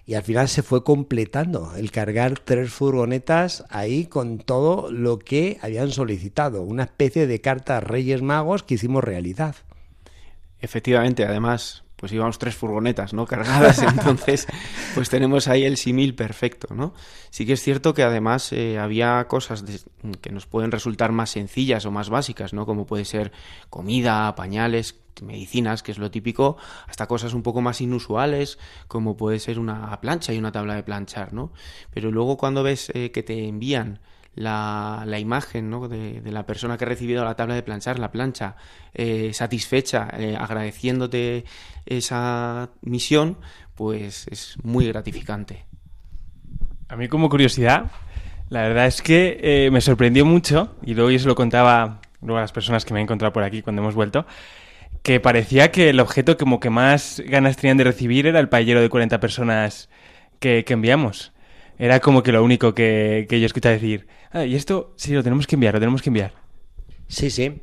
y 0.07 0.15
al 0.15 0.23
final 0.23 0.49
se 0.49 0.63
fue 0.63 0.85
completando 0.85 1.75
el 1.77 1.91
cargar 1.91 2.39
tres 2.39 2.71
furgonetas 2.71 3.65
ahí 3.69 4.07
con 4.07 4.39
todo 4.39 4.91
lo 4.91 5.19
que 5.19 5.59
habían 5.63 5.91
solicitado, 5.91 6.63
una 6.63 6.85
especie 6.85 7.27
de 7.27 7.41
carta 7.41 7.77
a 7.77 7.81
Reyes 7.81 8.23
Magos 8.23 8.63
que 8.63 8.75
hicimos 8.75 9.05
realidad. 9.05 9.57
Efectivamente, 10.61 11.25
además, 11.25 11.85
pues 12.01 12.13
íbamos 12.13 12.39
tres 12.39 12.57
furgonetas, 12.57 13.13
¿no? 13.13 13.27
Cargadas, 13.29 13.83
entonces, 13.83 14.49
pues 14.95 15.11
tenemos 15.11 15.47
ahí 15.49 15.65
el 15.65 15.77
simil 15.77 16.15
perfecto, 16.15 16.75
¿no? 16.75 16.95
Sí 17.29 17.45
que 17.45 17.53
es 17.53 17.63
cierto 17.63 17.93
que 17.93 18.03
además 18.03 18.53
eh, 18.53 18.79
había 18.79 19.27
cosas 19.29 19.65
que 20.23 20.33
nos 20.33 20.47
pueden 20.47 20.73
resultar 20.73 21.13
más 21.13 21.31
sencillas 21.31 21.85
o 21.85 21.91
más 21.91 22.09
básicas, 22.09 22.55
¿no? 22.55 22.65
Como 22.65 22.87
puede 22.87 23.05
ser 23.05 23.33
comida, 23.69 24.35
pañales, 24.35 24.99
medicinas, 25.21 25.83
que 25.83 25.93
es 25.93 25.99
lo 25.99 26.11
típico, 26.11 26.57
hasta 26.89 27.07
cosas 27.07 27.35
un 27.35 27.43
poco 27.43 27.61
más 27.61 27.83
inusuales, 27.83 28.59
como 28.89 29.19
puede 29.19 29.39
ser 29.39 29.59
una 29.59 30.01
plancha 30.01 30.33
y 30.33 30.39
una 30.39 30.53
tabla 30.53 30.75
de 30.75 30.83
planchar, 30.83 31.35
¿no? 31.35 31.53
Pero 31.93 32.11
luego 32.11 32.39
cuando 32.39 32.63
ves 32.63 32.91
eh, 32.95 33.11
que 33.11 33.23
te 33.23 33.47
envían 33.47 34.01
la, 34.35 35.05
la 35.07 35.19
imagen 35.19 35.71
¿no? 35.71 35.89
de, 35.89 36.23
la 36.25 36.47
persona 36.47 36.77
que 36.77 36.85
ha 36.85 36.89
recibido 36.89 37.25
la 37.25 37.35
tabla 37.35 37.55
de 37.55 37.63
planchar, 37.63 37.99
la 37.99 38.11
plancha, 38.11 38.57
eh, 38.95 39.33
satisfecha, 39.33 40.09
eh, 40.17 40.37
agradeciéndote 40.39 41.45
esa 41.87 42.71
misión, 42.83 43.39
pues 43.75 44.27
es 44.29 44.57
muy 44.63 44.87
gratificante. 44.87 45.65
A 46.89 46.97
mí 46.97 47.09
como 47.09 47.29
curiosidad, 47.29 47.91
la 48.49 48.63
verdad 48.63 48.87
es 48.87 49.03
que 49.03 49.69
me 49.71 49.81
sorprendió 49.81 50.25
mucho, 50.25 50.77
y 50.83 50.95
luego 50.95 51.17
se 51.19 51.29
lo 51.29 51.35
contaba 51.35 52.01
luego 52.21 52.39
a 52.39 52.43
las 52.43 52.53
personas 52.53 52.85
que 52.85 52.93
me 52.93 53.01
he 53.01 53.03
encontrado 53.03 53.33
por 53.33 53.43
aquí 53.43 53.63
cuando 53.63 53.83
hemos 53.83 53.95
vuelto, 53.95 54.27
que 55.03 55.21
parecía 55.21 55.71
que 55.71 55.91
el 55.91 56.01
objeto 56.01 56.37
como 56.37 56.61
que 56.61 56.71
más 56.71 57.23
ganas 57.27 57.57
tenían 57.57 57.77
de 57.77 57.85
recibir 57.85 58.27
era 58.27 58.41
el 58.41 58.49
paellero 58.49 58.81
de 58.81 58.89
40 58.89 59.21
personas 59.21 59.89
que, 60.39 60.65
enviamos. 60.69 61.33
Era 61.81 61.99
como 62.01 62.23
que 62.23 62.31
lo 62.31 62.45
único 62.45 62.75
que, 62.75 63.27
yo 63.31 63.47
escuchaba 63.47 63.73
decir, 63.73 64.07
ah, 64.33 64.45
y 64.45 64.55
esto 64.55 64.93
sí, 64.97 65.15
lo 65.15 65.23
tenemos 65.23 65.47
que 65.47 65.57
enviar, 65.57 65.73
lo 65.73 65.81
tenemos 65.81 66.03
que 66.03 66.11
enviar. 66.11 66.35
Sí, 67.09 67.31
sí. 67.31 67.63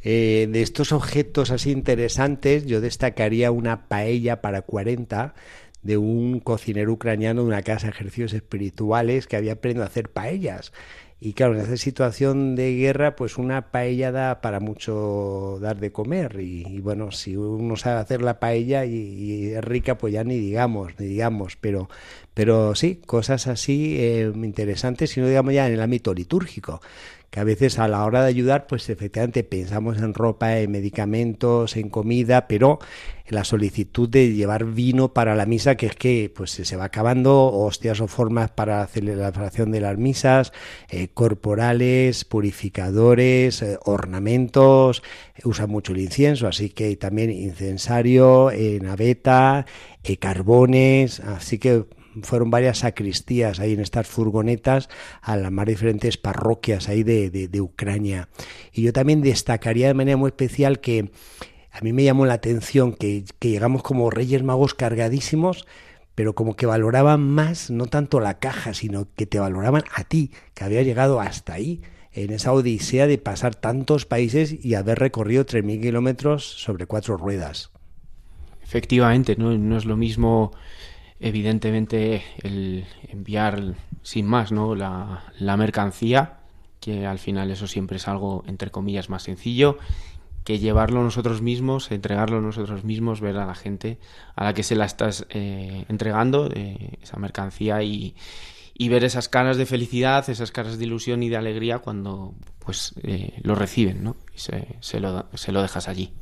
Eh, 0.00 0.48
de 0.50 0.62
estos 0.62 0.90
objetos 0.90 1.50
así 1.50 1.70
interesantes, 1.70 2.64
yo 2.64 2.80
destacaría 2.80 3.50
una 3.50 3.86
paella 3.86 4.40
para 4.40 4.62
40 4.62 5.34
de 5.82 5.98
un 5.98 6.40
cocinero 6.40 6.94
ucraniano 6.94 7.42
de 7.42 7.48
una 7.48 7.60
casa 7.60 7.88
de 7.88 7.92
ejercicios 7.92 8.32
espirituales 8.32 9.26
que 9.26 9.36
había 9.36 9.52
aprendido 9.52 9.84
a 9.84 9.88
hacer 9.88 10.08
paellas. 10.08 10.72
Y 11.20 11.32
claro, 11.32 11.56
en 11.56 11.62
esa 11.62 11.76
situación 11.76 12.54
de 12.54 12.76
guerra, 12.76 13.16
pues 13.16 13.38
una 13.38 13.72
paella 13.72 14.12
da 14.12 14.40
para 14.40 14.60
mucho 14.60 15.58
dar 15.60 15.78
de 15.78 15.90
comer. 15.90 16.38
Y, 16.40 16.80
bueno, 16.80 17.10
si 17.10 17.36
uno 17.36 17.76
sabe 17.76 17.98
hacer 17.98 18.22
la 18.22 18.38
paella 18.38 18.84
y, 18.84 19.50
es 19.50 19.64
rica, 19.64 19.98
pues 19.98 20.12
ya 20.12 20.22
ni 20.22 20.38
digamos, 20.38 20.92
ni 20.98 21.06
digamos. 21.06 21.56
Pero, 21.56 21.88
pero 22.34 22.76
sí, 22.76 23.00
cosas 23.04 23.48
así 23.48 23.96
eh, 23.98 24.30
interesantes, 24.32 25.10
si 25.10 25.20
no 25.20 25.26
digamos 25.26 25.54
ya 25.54 25.66
en 25.66 25.74
el 25.74 25.80
ámbito 25.80 26.14
litúrgico 26.14 26.80
que 27.30 27.40
a 27.40 27.44
veces 27.44 27.78
a 27.78 27.88
la 27.88 28.04
hora 28.04 28.22
de 28.22 28.28
ayudar, 28.28 28.66
pues 28.66 28.88
efectivamente 28.88 29.44
pensamos 29.44 29.98
en 29.98 30.14
ropa, 30.14 30.58
en 30.58 30.70
medicamentos, 30.70 31.76
en 31.76 31.90
comida, 31.90 32.48
pero 32.48 32.78
la 33.28 33.44
solicitud 33.44 34.08
de 34.08 34.32
llevar 34.32 34.64
vino 34.64 35.12
para 35.12 35.34
la 35.36 35.44
misa, 35.44 35.76
que 35.76 35.86
es 35.86 35.94
que 35.94 36.32
pues 36.34 36.52
se 36.52 36.76
va 36.76 36.84
acabando, 36.84 37.52
hostias 37.52 38.00
o 38.00 38.08
formas 38.08 38.50
para 38.50 38.78
la 38.78 38.86
celebración 38.86 39.70
de 39.70 39.80
las 39.82 39.98
misas, 39.98 40.52
eh, 40.88 41.08
corporales, 41.08 42.24
purificadores, 42.24 43.60
eh, 43.60 43.78
ornamentos, 43.84 45.02
usa 45.44 45.66
mucho 45.66 45.92
el 45.92 46.00
incienso, 46.00 46.46
así 46.46 46.70
que 46.70 46.96
también 46.96 47.30
incensario, 47.30 48.50
eh, 48.50 48.78
naveta, 48.80 49.66
carbones, 50.18 51.20
así 51.20 51.58
que 51.58 51.84
fueron 52.22 52.50
varias 52.50 52.78
sacristías 52.78 53.60
ahí 53.60 53.72
en 53.72 53.80
estas 53.80 54.06
furgonetas 54.06 54.88
a 55.20 55.36
las 55.36 55.50
más 55.50 55.66
diferentes 55.66 56.16
parroquias 56.16 56.88
ahí 56.88 57.02
de, 57.02 57.30
de, 57.30 57.60
Ucrania. 57.60 58.28
Y 58.72 58.82
yo 58.82 58.92
también 58.92 59.20
destacaría 59.20 59.88
de 59.88 59.94
manera 59.94 60.16
muy 60.16 60.28
especial 60.28 60.80
que 60.80 61.10
a 61.70 61.80
mí 61.80 61.92
me 61.92 62.04
llamó 62.04 62.26
la 62.26 62.34
atención 62.34 62.92
que, 62.92 63.24
que 63.38 63.50
llegamos 63.50 63.82
como 63.82 64.10
reyes 64.10 64.42
magos 64.42 64.74
cargadísimos, 64.74 65.66
pero 66.14 66.34
como 66.34 66.56
que 66.56 66.66
valoraban 66.66 67.20
más 67.20 67.70
no 67.70 67.86
tanto 67.86 68.20
la 68.20 68.38
caja, 68.38 68.74
sino 68.74 69.08
que 69.14 69.26
te 69.26 69.38
valoraban 69.38 69.84
a 69.94 70.04
ti, 70.04 70.32
que 70.54 70.64
había 70.64 70.82
llegado 70.82 71.20
hasta 71.20 71.54
ahí 71.54 71.82
en 72.12 72.32
esa 72.32 72.52
odisea 72.52 73.06
de 73.06 73.18
pasar 73.18 73.54
tantos 73.54 74.06
países 74.06 74.64
y 74.64 74.74
haber 74.74 74.98
recorrido 74.98 75.44
3.000 75.44 75.80
kilómetros 75.80 76.44
sobre 76.44 76.86
cuatro 76.86 77.16
ruedas. 77.16 77.70
Efectivamente, 78.62 79.36
¿no? 79.36 79.56
no 79.56 79.76
es 79.76 79.84
lo 79.84 79.96
mismo 79.96 80.52
evidentemente 81.20 82.22
el 82.42 82.86
enviar 83.08 83.74
sin 84.02 84.26
más 84.26 84.52
¿no? 84.52 84.74
la, 84.74 85.56
mercancía, 85.56 86.38
que 86.80 87.06
al 87.06 87.18
final 87.18 87.50
eso 87.50 87.66
siempre 87.66 87.96
es 87.96 88.08
algo 88.08 88.44
entre 88.46 88.70
comillas 88.70 89.10
más 89.10 89.24
sencillo, 89.24 89.78
que 90.44 90.58
llevarlo 90.58 91.02
nosotros 91.02 91.42
mismos, 91.42 91.90
entregarlo 91.90 92.40
nosotros 92.40 92.84
mismos, 92.84 93.20
ver 93.20 93.36
a 93.36 93.46
la 93.46 93.54
gente 93.54 93.98
a 94.34 94.44
la 94.44 94.54
que 94.54 94.62
se 94.62 94.76
la 94.76 94.86
estás 94.86 95.26
eh, 95.30 95.84
entregando, 95.88 96.48
eh, 96.54 96.98
esa 97.02 97.18
mercancía 97.18 97.82
y, 97.82 98.14
y, 98.78 98.88
ver 98.88 99.04
esas 99.04 99.28
caras 99.28 99.56
de 99.56 99.66
felicidad, 99.66 100.28
esas 100.30 100.52
caras 100.52 100.78
de 100.78 100.84
ilusión 100.84 101.22
y 101.22 101.28
de 101.28 101.36
alegría 101.36 101.80
cuando 101.80 102.34
pues 102.58 102.94
eh, 103.02 103.34
lo 103.42 103.54
reciben 103.54 104.04
¿no? 104.04 104.16
y 104.34 104.38
se, 104.38 105.00
lo, 105.00 105.26
se 105.34 105.52
lo 105.52 105.60
dejas 105.60 105.88
allí. 105.88 106.12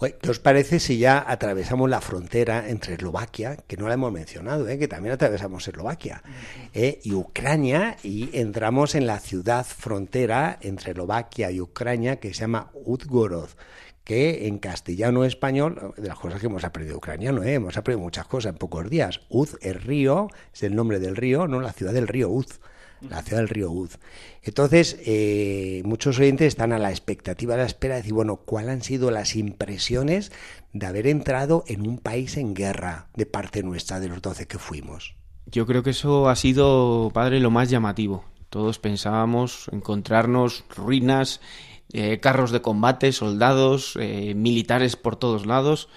¿Qué 0.00 0.30
os 0.30 0.38
parece 0.38 0.80
si 0.80 0.98
ya 0.98 1.24
atravesamos 1.26 1.88
la 1.88 2.00
frontera 2.00 2.68
entre 2.68 2.94
Eslovaquia, 2.94 3.56
que 3.66 3.76
no 3.76 3.88
la 3.88 3.94
hemos 3.94 4.12
mencionado, 4.12 4.68
¿eh? 4.68 4.78
que 4.78 4.88
también 4.88 5.14
atravesamos 5.14 5.66
Eslovaquia, 5.68 6.22
¿eh? 6.74 7.00
y 7.02 7.12
Ucrania, 7.12 7.96
y 8.02 8.36
entramos 8.38 8.94
en 8.94 9.06
la 9.06 9.20
ciudad 9.20 9.66
frontera 9.66 10.58
entre 10.60 10.92
Eslovaquia 10.92 11.50
y 11.50 11.60
Ucrania 11.60 12.16
que 12.16 12.32
se 12.32 12.40
llama 12.40 12.70
Udgorod? 12.74 13.50
Que 14.06 14.46
en 14.46 14.58
castellano 14.58 15.24
español, 15.24 15.92
de 15.96 16.06
las 16.06 16.18
cosas 16.18 16.40
que 16.40 16.46
hemos 16.46 16.62
aprendido 16.62 16.96
ucraniano, 16.96 17.42
¿eh? 17.42 17.54
hemos 17.54 17.76
aprendido 17.76 18.04
muchas 18.04 18.28
cosas 18.28 18.52
en 18.52 18.58
pocos 18.58 18.88
días. 18.88 19.20
Uz, 19.28 19.58
el 19.62 19.74
río, 19.74 20.28
es 20.54 20.62
el 20.62 20.76
nombre 20.76 21.00
del 21.00 21.16
río, 21.16 21.48
no 21.48 21.60
la 21.60 21.72
ciudad 21.72 21.92
del 21.92 22.06
río 22.06 22.30
Uz 22.30 22.60
la 23.00 23.22
ciudad 23.22 23.40
del 23.40 23.48
río 23.48 23.70
Uz. 23.70 23.98
Entonces, 24.42 24.98
eh, 25.04 25.82
muchos 25.84 26.18
oyentes 26.18 26.48
están 26.48 26.72
a 26.72 26.78
la 26.78 26.90
expectativa, 26.90 27.54
a 27.54 27.58
la 27.58 27.66
espera 27.66 27.96
de 27.96 28.02
decir, 28.02 28.14
bueno, 28.14 28.36
¿cuáles 28.36 28.70
han 28.70 28.82
sido 28.82 29.10
las 29.10 29.36
impresiones 29.36 30.32
de 30.72 30.86
haber 30.86 31.06
entrado 31.06 31.64
en 31.66 31.86
un 31.86 31.98
país 31.98 32.36
en 32.36 32.54
guerra 32.54 33.08
de 33.14 33.26
parte 33.26 33.62
nuestra, 33.62 34.00
de 34.00 34.08
los 34.08 34.22
12 34.22 34.46
que 34.46 34.58
fuimos? 34.58 35.16
Yo 35.46 35.66
creo 35.66 35.82
que 35.82 35.90
eso 35.90 36.28
ha 36.28 36.36
sido, 36.36 37.10
padre, 37.12 37.40
lo 37.40 37.50
más 37.50 37.70
llamativo. 37.70 38.24
Todos 38.48 38.78
pensábamos 38.78 39.68
encontrarnos 39.72 40.64
ruinas, 40.74 41.40
eh, 41.92 42.18
carros 42.20 42.50
de 42.50 42.62
combate, 42.62 43.12
soldados, 43.12 43.96
eh, 44.00 44.34
militares 44.34 44.96
por 44.96 45.16
todos 45.16 45.46
lados, 45.46 45.88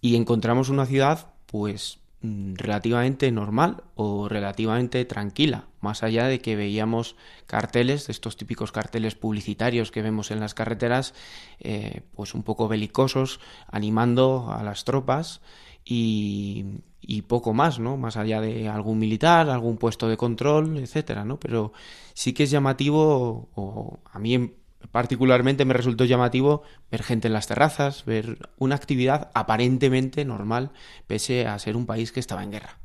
y 0.00 0.16
encontramos 0.16 0.68
una 0.68 0.86
ciudad 0.86 1.34
pues 1.46 1.98
mm, 2.22 2.54
relativamente 2.54 3.30
normal 3.30 3.84
o 3.94 4.28
relativamente 4.28 5.04
tranquila, 5.04 5.66
más 5.80 6.02
allá 6.02 6.26
de 6.26 6.40
que 6.40 6.56
veíamos 6.56 7.16
carteles, 7.46 8.08
estos 8.08 8.36
típicos 8.36 8.72
carteles 8.72 9.14
publicitarios 9.14 9.90
que 9.90 10.02
vemos 10.02 10.30
en 10.30 10.40
las 10.40 10.54
carreteras, 10.54 11.14
eh, 11.60 12.02
pues 12.14 12.34
un 12.34 12.42
poco 12.42 12.66
belicosos, 12.66 13.40
animando 13.70 14.48
a 14.50 14.62
las 14.62 14.84
tropas 14.84 15.42
y, 15.84 16.64
y, 17.00 17.22
poco 17.22 17.52
más, 17.52 17.78
¿no? 17.78 17.96
Más 17.96 18.16
allá 18.16 18.40
de 18.40 18.68
algún 18.68 18.98
militar, 18.98 19.48
algún 19.50 19.76
puesto 19.76 20.08
de 20.08 20.16
control, 20.16 20.78
etcétera, 20.78 21.24
¿no? 21.24 21.38
Pero 21.38 21.72
sí 22.14 22.32
que 22.32 22.44
es 22.44 22.50
llamativo, 22.50 23.50
o 23.54 24.00
a 24.10 24.18
mí 24.18 24.52
particularmente 24.90 25.64
me 25.64 25.74
resultó 25.74 26.04
llamativo 26.04 26.62
ver 26.90 27.02
gente 27.02 27.28
en 27.28 27.34
las 27.34 27.46
terrazas, 27.46 28.04
ver 28.04 28.50
una 28.58 28.76
actividad 28.76 29.30
aparentemente 29.34 30.24
normal, 30.24 30.70
pese 31.06 31.46
a 31.46 31.58
ser 31.58 31.76
un 31.76 31.86
país 31.86 32.12
que 32.12 32.20
estaba 32.20 32.42
en 32.42 32.52
guerra. 32.52 32.78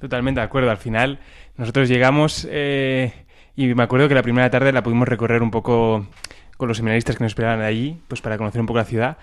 Totalmente 0.00 0.40
de 0.40 0.44
acuerdo. 0.44 0.70
Al 0.70 0.78
final, 0.78 1.20
nosotros 1.56 1.88
llegamos 1.88 2.46
eh, 2.50 3.12
y 3.54 3.74
me 3.74 3.82
acuerdo 3.82 4.08
que 4.08 4.14
la 4.14 4.22
primera 4.22 4.50
tarde 4.50 4.72
la 4.72 4.82
pudimos 4.82 5.08
recorrer 5.08 5.42
un 5.42 5.50
poco 5.50 6.06
con 6.56 6.68
los 6.68 6.76
seminaristas 6.76 7.16
que 7.16 7.24
nos 7.24 7.32
esperaban 7.32 7.62
allí, 7.62 8.00
pues 8.08 8.20
para 8.20 8.38
conocer 8.38 8.60
un 8.60 8.66
poco 8.66 8.78
la 8.78 8.84
ciudad. 8.84 9.18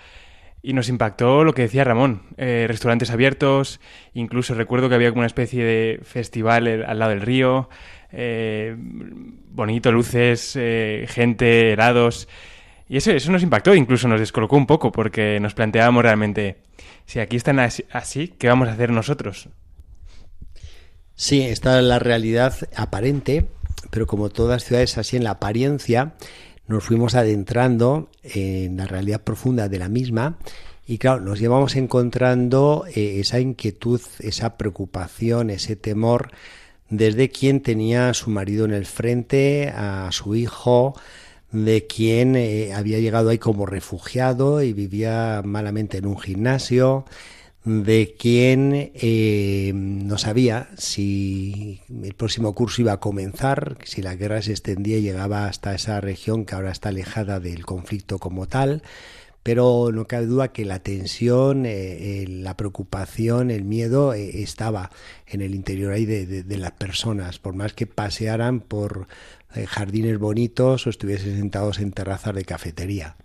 Y 0.65 0.71
nos 0.71 0.87
impactó 0.87 1.43
lo 1.43 1.53
que 1.53 1.63
decía 1.63 1.83
Ramón, 1.83 2.21
eh, 2.37 2.65
restaurantes 2.69 3.11
abiertos, 3.11 3.81
incluso 4.13 4.53
recuerdo 4.53 4.87
que 4.87 4.95
había 4.95 5.09
como 5.09 5.19
una 5.19 5.27
especie 5.27 5.61
de 5.61 5.99
festival 6.03 6.85
al 6.85 6.99
lado 6.99 7.11
del 7.11 7.19
río, 7.19 7.69
eh, 8.13 8.73
bonito, 8.77 9.91
luces, 9.91 10.53
eh, 10.55 11.05
gente, 11.09 11.73
helados. 11.73 12.29
Y 12.87 12.95
eso, 12.95 13.11
eso 13.11 13.29
nos 13.29 13.43
impactó, 13.43 13.75
incluso 13.75 14.07
nos 14.07 14.21
descolocó 14.21 14.55
un 14.55 14.65
poco, 14.65 14.89
porque 14.93 15.37
nos 15.41 15.53
planteábamos 15.53 16.01
realmente, 16.01 16.59
si 17.05 17.19
aquí 17.19 17.35
están 17.35 17.59
así, 17.59 18.27
¿qué 18.39 18.47
vamos 18.47 18.69
a 18.69 18.71
hacer 18.71 18.89
nosotros? 18.89 19.49
Sí, 21.15 21.41
esta 21.41 21.77
es 21.77 21.83
la 21.83 21.99
realidad 21.99 22.55
aparente, 22.77 23.49
pero 23.89 24.07
como 24.07 24.29
todas 24.29 24.63
ciudades 24.63 24.97
así 24.97 25.17
en 25.17 25.25
la 25.25 25.31
apariencia, 25.31 26.13
nos 26.67 26.83
fuimos 26.83 27.15
adentrando 27.15 28.09
en 28.23 28.77
la 28.77 28.85
realidad 28.85 29.21
profunda 29.21 29.69
de 29.69 29.79
la 29.79 29.89
misma 29.89 30.37
y 30.85 30.97
claro, 30.97 31.21
nos 31.21 31.39
llevamos 31.39 31.75
encontrando 31.75 32.85
eh, 32.93 33.19
esa 33.19 33.39
inquietud, 33.39 34.01
esa 34.19 34.57
preocupación, 34.57 35.49
ese 35.49 35.75
temor 35.75 36.31
desde 36.89 37.29
quien 37.29 37.61
tenía 37.61 38.09
a 38.09 38.13
su 38.13 38.29
marido 38.29 38.65
en 38.65 38.73
el 38.73 38.85
frente, 38.85 39.69
a 39.69 40.09
su 40.11 40.35
hijo, 40.35 40.93
de 41.51 41.87
quien 41.87 42.35
eh, 42.35 42.73
había 42.73 42.99
llegado 42.99 43.29
ahí 43.29 43.37
como 43.37 43.65
refugiado 43.65 44.61
y 44.61 44.73
vivía 44.73 45.41
malamente 45.45 45.97
en 45.97 46.07
un 46.07 46.19
gimnasio, 46.19 47.05
de 47.65 48.15
quien 48.19 48.91
eh, 48.93 49.71
no 49.73 50.17
sabía 50.17 50.69
si 50.77 51.81
el 51.89 52.13
próximo 52.13 52.53
curso 52.53 52.81
iba 52.81 52.93
a 52.93 52.99
comenzar, 52.99 53.77
si 53.85 54.01
la 54.01 54.15
guerra 54.15 54.41
se 54.41 54.51
extendía 54.51 54.97
y 54.97 55.01
llegaba 55.01 55.47
hasta 55.47 55.73
esa 55.73 56.01
región 56.01 56.45
que 56.45 56.55
ahora 56.55 56.71
está 56.71 56.89
alejada 56.89 57.39
del 57.39 57.65
conflicto 57.65 58.19
como 58.19 58.47
tal, 58.47 58.83
pero 59.43 59.91
no 59.93 60.05
cabe 60.07 60.25
duda 60.25 60.51
que 60.51 60.65
la 60.65 60.79
tensión, 60.79 61.65
eh, 61.65 62.25
la 62.27 62.57
preocupación, 62.57 63.49
el 63.49 63.63
miedo 63.63 64.13
eh, 64.13 64.41
estaba 64.41 64.91
en 65.25 65.41
el 65.41 65.55
interior 65.55 65.93
ahí 65.93 66.05
de, 66.05 66.25
de, 66.25 66.57
las 66.57 66.71
personas, 66.73 67.39
por 67.39 67.53
más 67.53 67.73
que 67.73 67.87
pasearan 67.87 68.59
por 68.59 69.07
jardines 69.67 70.17
bonitos 70.17 70.87
o 70.87 70.89
estuviesen 70.89 71.37
sentados 71.37 71.79
en 71.79 71.91
terrazas 71.91 72.33
de 72.35 72.43
cafetería. 72.43 73.15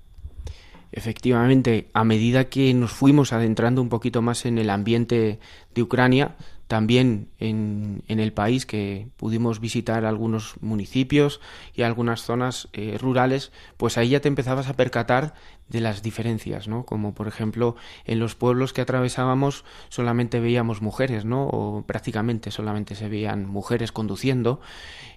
Efectivamente, 0.92 1.88
a 1.92 2.04
medida 2.04 2.48
que 2.48 2.72
nos 2.74 2.92
fuimos 2.92 3.32
adentrando 3.32 3.82
un 3.82 3.88
poquito 3.88 4.22
más 4.22 4.46
en 4.46 4.58
el 4.58 4.70
ambiente 4.70 5.38
de 5.74 5.82
Ucrania, 5.82 6.36
también 6.68 7.30
en, 7.38 8.02
en 8.08 8.20
el 8.20 8.34
país 8.34 8.66
que 8.66 9.08
pudimos 9.16 9.58
visitar 9.58 10.04
algunos 10.04 10.54
municipios 10.60 11.40
y 11.74 11.82
algunas 11.82 12.22
zonas 12.22 12.68
eh, 12.74 12.98
rurales, 13.00 13.52
pues 13.78 13.96
ahí 13.96 14.10
ya 14.10 14.20
te 14.20 14.28
empezabas 14.28 14.68
a 14.68 14.74
percatar 14.74 15.32
de 15.68 15.80
las 15.80 16.02
diferencias, 16.02 16.68
¿no? 16.68 16.84
Como 16.84 17.14
por 17.14 17.26
ejemplo 17.26 17.76
en 18.04 18.18
los 18.18 18.34
pueblos 18.34 18.74
que 18.74 18.82
atravesábamos 18.82 19.64
solamente 19.88 20.40
veíamos 20.40 20.82
mujeres, 20.82 21.24
¿no? 21.24 21.46
O 21.46 21.84
prácticamente 21.86 22.50
solamente 22.50 22.94
se 22.94 23.08
veían 23.08 23.46
mujeres 23.46 23.90
conduciendo. 23.90 24.60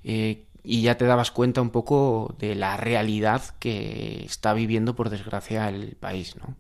Eh, 0.06 0.46
y 0.64 0.82
ya 0.82 0.98
te 0.98 1.06
dabas 1.06 1.32
cuenta 1.32 1.62
un 1.62 1.70
poco 1.70 2.36
de 2.40 2.56
la 2.56 2.78
realidad 2.78 3.42
que 3.60 4.24
está 4.26 4.54
viviendo, 4.54 4.96
por 4.96 5.10
desgracia, 5.10 5.70
el 5.70 5.96
país, 6.00 6.36
¿no? 6.38 6.56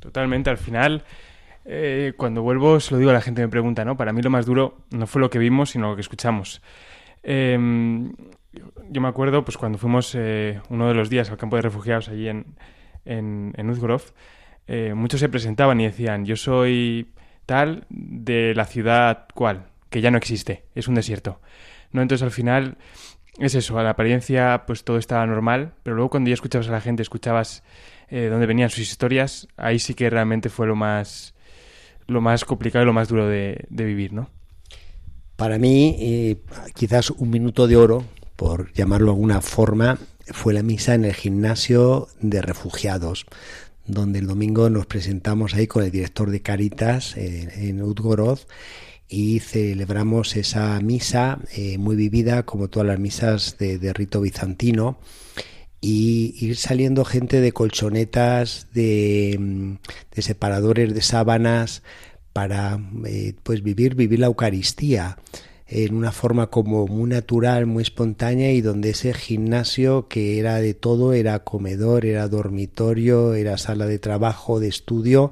Totalmente, 0.00 0.48
al 0.48 0.58
final, 0.58 1.02
eh, 1.64 2.12
cuando 2.16 2.42
vuelvo, 2.42 2.78
se 2.80 2.92
lo 2.92 2.98
digo 2.98 3.10
a 3.10 3.14
la 3.14 3.20
gente 3.20 3.42
me 3.42 3.48
pregunta, 3.48 3.84
¿no? 3.84 3.96
Para 3.96 4.12
mí 4.12 4.22
lo 4.22 4.30
más 4.30 4.46
duro 4.46 4.78
no 4.90 5.06
fue 5.06 5.20
lo 5.20 5.28
que 5.28 5.38
vimos, 5.38 5.70
sino 5.70 5.90
lo 5.90 5.96
que 5.96 6.02
escuchamos. 6.02 6.62
Em, 7.22 8.12
yo 8.90 9.00
me 9.00 9.08
acuerdo, 9.08 9.44
pues 9.44 9.58
cuando 9.58 9.76
fuimos 9.76 10.14
eh, 10.14 10.60
uno 10.70 10.88
de 10.88 10.94
los 10.94 11.10
días 11.10 11.30
al 11.30 11.36
campo 11.36 11.56
de 11.56 11.62
refugiados 11.62 12.08
allí 12.08 12.28
en, 12.28 12.46
en, 13.04 13.52
en 13.56 13.76
eh, 14.70 14.92
muchos 14.94 15.20
se 15.20 15.28
presentaban 15.28 15.80
y 15.80 15.84
decían, 15.84 16.26
yo 16.26 16.36
soy 16.36 17.08
tal 17.46 17.86
de 17.88 18.54
la 18.54 18.66
ciudad 18.66 19.26
cual, 19.34 19.66
que 19.88 20.02
ya 20.02 20.10
no 20.10 20.18
existe, 20.18 20.64
es 20.74 20.88
un 20.88 20.94
desierto. 20.94 21.40
¿No? 21.92 22.02
Entonces 22.02 22.22
al 22.24 22.30
final 22.30 22.76
es 23.38 23.54
eso, 23.54 23.78
a 23.78 23.82
la 23.82 23.90
apariencia 23.90 24.64
pues 24.66 24.84
todo 24.84 24.98
estaba 24.98 25.26
normal, 25.26 25.74
pero 25.82 25.96
luego 25.96 26.10
cuando 26.10 26.28
ya 26.28 26.34
escuchabas 26.34 26.68
a 26.68 26.72
la 26.72 26.80
gente, 26.80 27.02
escuchabas 27.02 27.62
eh, 28.10 28.28
dónde 28.30 28.46
venían 28.46 28.70
sus 28.70 28.80
historias, 28.80 29.48
ahí 29.56 29.78
sí 29.78 29.94
que 29.94 30.10
realmente 30.10 30.48
fue 30.48 30.66
lo 30.66 30.74
más, 30.74 31.34
lo 32.06 32.20
más 32.20 32.44
complicado 32.44 32.82
y 32.82 32.86
lo 32.86 32.92
más 32.92 33.08
duro 33.08 33.28
de, 33.28 33.66
vivir, 33.70 34.12
¿no? 34.12 34.30
Para 35.36 35.58
mí, 35.58 35.96
eh, 36.00 36.36
quizás 36.74 37.10
un 37.10 37.30
minuto 37.30 37.68
de 37.68 37.76
oro, 37.76 38.04
por 38.34 38.72
llamarlo 38.72 39.06
de 39.06 39.12
alguna 39.12 39.40
forma, 39.40 39.98
fue 40.32 40.52
la 40.52 40.62
misa 40.62 40.94
en 40.94 41.04
el 41.04 41.14
gimnasio 41.14 42.08
de 42.20 42.42
refugiados, 42.42 43.26
donde 43.86 44.18
el 44.18 44.26
domingo 44.26 44.68
nos 44.68 44.86
presentamos 44.86 45.54
ahí 45.54 45.68
con 45.68 45.84
el 45.84 45.92
director 45.92 46.30
de 46.30 46.42
Caritas 46.42 47.16
eh, 47.16 47.68
en 47.68 47.82
Udgorod 47.82 48.40
y 49.08 49.40
celebramos 49.40 50.36
esa 50.36 50.78
misa 50.80 51.38
eh, 51.56 51.78
muy 51.78 51.96
vivida 51.96 52.44
como 52.44 52.68
todas 52.68 52.86
las 52.86 52.98
misas 52.98 53.56
de, 53.58 53.92
rito 53.92 54.20
bizantino 54.20 54.98
y 55.80 56.34
ir 56.40 56.56
saliendo 56.56 57.04
gente 57.04 57.40
de 57.40 57.52
colchonetas, 57.52 58.68
de, 58.74 59.36
mm, 59.38 59.72
de 60.14 60.22
separadores 60.22 60.94
de 60.94 61.02
sábanas 61.02 61.82
para 62.32 62.78
eh, 63.06 63.34
pues 63.42 63.62
vivir 63.62 63.94
vivir 63.94 64.18
la 64.18 64.26
Eucaristía 64.26 65.16
en 65.68 65.94
una 65.94 66.12
forma 66.12 66.48
como 66.48 66.86
muy 66.86 67.10
natural, 67.10 67.66
muy 67.66 67.82
espontánea 67.82 68.52
y 68.52 68.62
donde 68.62 68.90
ese 68.90 69.12
gimnasio 69.12 70.08
que 70.08 70.38
era 70.38 70.56
de 70.56 70.72
todo, 70.72 71.12
era 71.12 71.44
comedor, 71.44 72.06
era 72.06 72.26
dormitorio, 72.26 73.34
era 73.34 73.58
sala 73.58 73.86
de 73.86 73.98
trabajo, 73.98 74.60
de 74.60 74.68
estudio, 74.68 75.30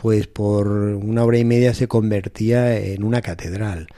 pues 0.00 0.28
por 0.28 0.68
una 0.68 1.24
hora 1.24 1.38
y 1.38 1.44
media 1.44 1.74
se 1.74 1.88
convertía 1.88 2.78
en 2.78 3.02
una 3.02 3.20
catedral. 3.20 3.88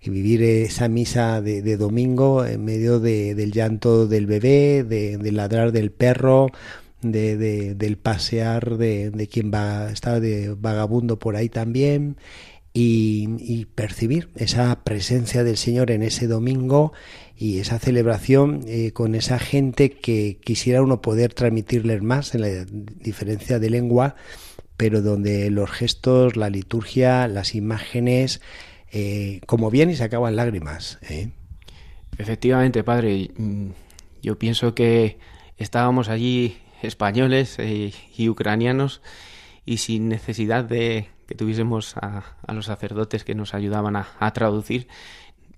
Y 0.00 0.08
vivir 0.08 0.42
esa 0.42 0.88
misa 0.88 1.42
de, 1.42 1.76
domingo 1.76 2.44
en 2.46 2.64
medio 2.64 3.00
del 3.00 3.52
llanto 3.52 4.06
del 4.06 4.26
bebé, 4.26 4.82
del 4.82 5.36
ladrar 5.36 5.70
del 5.70 5.92
perro, 5.92 6.50
de, 7.02 7.74
del 7.74 7.98
pasear 7.98 8.78
de, 8.78 9.28
quien 9.30 9.52
va, 9.52 9.90
está 9.90 10.20
de 10.20 10.56
vagabundo 10.58 11.18
por 11.18 11.36
ahí 11.36 11.50
también, 11.50 12.16
y, 12.72 13.66
percibir 13.74 14.30
esa 14.36 14.82
presencia 14.82 15.44
del 15.44 15.58
Señor 15.58 15.90
en 15.90 16.02
ese 16.02 16.26
domingo 16.26 16.94
y 17.36 17.58
esa 17.58 17.78
celebración 17.78 18.60
eh, 18.66 18.92
con 18.92 19.14
esa 19.14 19.38
gente 19.38 19.90
que 19.90 20.38
quisiera 20.42 20.80
uno 20.80 21.02
poder 21.02 21.34
transmitirles 21.34 22.02
más 22.02 22.34
en 22.34 22.40
la 22.40 22.64
diferencia 22.64 23.58
de 23.58 23.68
lengua 23.68 24.16
pero 24.82 25.00
donde 25.00 25.48
los 25.52 25.70
gestos, 25.70 26.36
la 26.36 26.50
liturgia, 26.50 27.28
las 27.28 27.54
imágenes, 27.54 28.40
eh, 28.90 29.40
como 29.46 29.70
bien 29.70 29.90
y 29.90 29.94
se 29.94 30.02
acaban 30.02 30.34
lágrimas. 30.34 30.98
¿eh? 31.08 31.30
Efectivamente, 32.18 32.82
padre. 32.82 33.30
Mm, 33.36 33.68
yo 34.22 34.40
pienso 34.40 34.74
que 34.74 35.20
estábamos 35.56 36.08
allí 36.08 36.56
españoles 36.82 37.60
eh, 37.60 37.92
y 38.16 38.28
ucranianos 38.28 39.02
y 39.64 39.76
sin 39.76 40.08
necesidad 40.08 40.64
de 40.64 41.06
que 41.28 41.36
tuviésemos 41.36 41.96
a, 41.98 42.24
los 42.52 42.66
sacerdotes 42.66 43.22
que 43.22 43.36
nos 43.36 43.54
ayudaban 43.54 43.94
a, 43.94 44.32
traducir, 44.32 44.88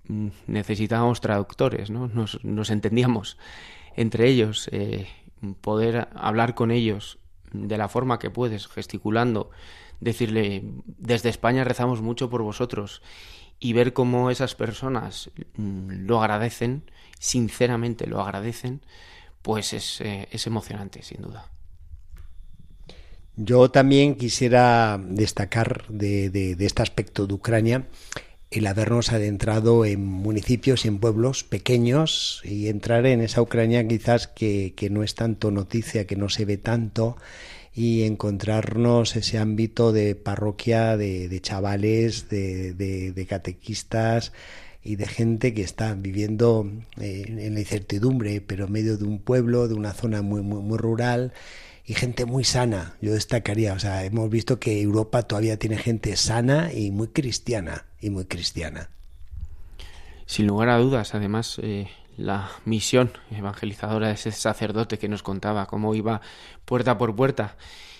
mm, 0.07 0.27
necesitábamos 0.45 1.19
traductores, 1.19 1.89
¿no? 1.89 2.09
Nos, 2.09 2.43
nos 2.43 2.69
entendíamos 2.69 3.39
entre 3.95 4.27
ellos, 4.27 4.69
poder 5.61 6.09
hablar 6.13 6.53
con 6.53 6.69
ellos 6.69 7.17
de 7.67 7.77
la 7.77 7.89
forma 7.89 8.19
que 8.19 8.29
puedes, 8.29 8.67
gesticulando, 8.67 9.51
decirle, 9.99 10.63
desde 10.85 11.29
España 11.29 11.63
rezamos 11.63 12.01
mucho 12.01 12.29
por 12.29 12.41
vosotros 12.41 13.01
y 13.59 13.73
ver 13.73 13.93
cómo 13.93 14.29
esas 14.29 14.55
personas 14.55 15.31
mm, 15.55 16.05
lo 16.05 16.21
agradecen, 16.21 16.89
sinceramente 17.19 18.07
lo 18.07 18.21
agradecen, 18.21 18.81
pues 19.41 19.73
es, 19.73 20.01
eh, 20.01 20.27
es 20.31 20.47
emocionante, 20.47 21.01
sin 21.03 21.21
duda. 21.21 21.51
Yo 23.37 23.69
también 23.69 24.15
quisiera 24.15 24.97
destacar 24.97 25.85
de, 25.89 26.55
este 26.59 26.81
aspecto 26.81 27.27
de 27.27 27.33
Ucrania 27.33 27.87
el 28.59 28.67
habernos 28.67 29.11
adentrado 29.11 29.85
en 29.85 30.05
municipios 30.05 30.85
y 30.85 30.87
en 30.87 30.99
pueblos 30.99 31.43
pequeños 31.43 32.41
y 32.43 32.67
entrar 32.67 33.05
en 33.05 33.21
esa 33.21 33.41
Ucrania 33.41 33.87
quizás 33.87 34.27
que, 34.27 34.73
no 34.91 35.03
es 35.03 35.15
tanto 35.15 35.51
noticia, 35.51 36.07
que 36.07 36.15
no 36.15 36.29
se 36.29 36.45
ve 36.45 36.57
tanto, 36.57 37.17
y 37.73 38.03
encontrarnos 38.03 39.15
ese 39.15 39.37
ámbito 39.37 39.91
de 39.91 40.15
parroquia, 40.15 40.95
de, 40.95 41.39
chavales, 41.41 42.29
de, 42.29 43.25
catequistas 43.27 44.31
y 44.83 44.95
de 44.95 45.07
gente 45.07 45.53
que 45.53 45.63
está 45.63 45.93
viviendo 45.93 46.69
eh, 46.99 47.23
en 47.27 47.53
la 47.53 47.59
incertidumbre, 47.59 48.39
pero 48.39 48.65
en 48.65 48.71
medio 48.71 48.97
de 48.97 49.03
un 49.03 49.19
pueblo, 49.19 49.67
de 49.67 49.73
una 49.73 49.93
zona 49.93 50.21
muy, 50.21 50.41
muy, 50.41 50.61
muy 50.61 50.77
rural 50.77 51.33
y 51.85 51.93
gente 51.93 52.25
muy 52.25 52.43
sana, 52.43 52.95
yo 53.01 53.13
destacaría. 53.13 53.73
O 53.73 53.79
sea, 53.79 54.03
hemos 54.03 54.29
visto 54.29 54.59
que 54.59 54.81
Europa 54.81 55.23
todavía 55.23 55.57
tiene 55.57 55.77
gente 55.77 56.15
sana 56.15 56.71
y 56.73 56.91
muy 56.91 57.09
cristiana, 57.09 57.85
y 58.01 58.09
muy 58.09 58.25
cristiana. 58.25 58.89
Sin 60.25 60.47
lugar 60.47 60.69
a 60.69 60.77
dudas, 60.77 61.13
además, 61.13 61.59
eh, 61.61 61.87
la 62.17 62.49
misión 62.65 63.11
evangelizadora 63.31 64.07
de 64.07 64.13
ese 64.13 64.31
sacerdote 64.31 64.97
que 64.97 65.09
nos 65.09 65.21
contaba 65.21 65.67
cómo 65.67 65.93
iba 65.93 66.21
puerta 66.65 66.97
por 66.97 67.15
puerta 67.15 67.57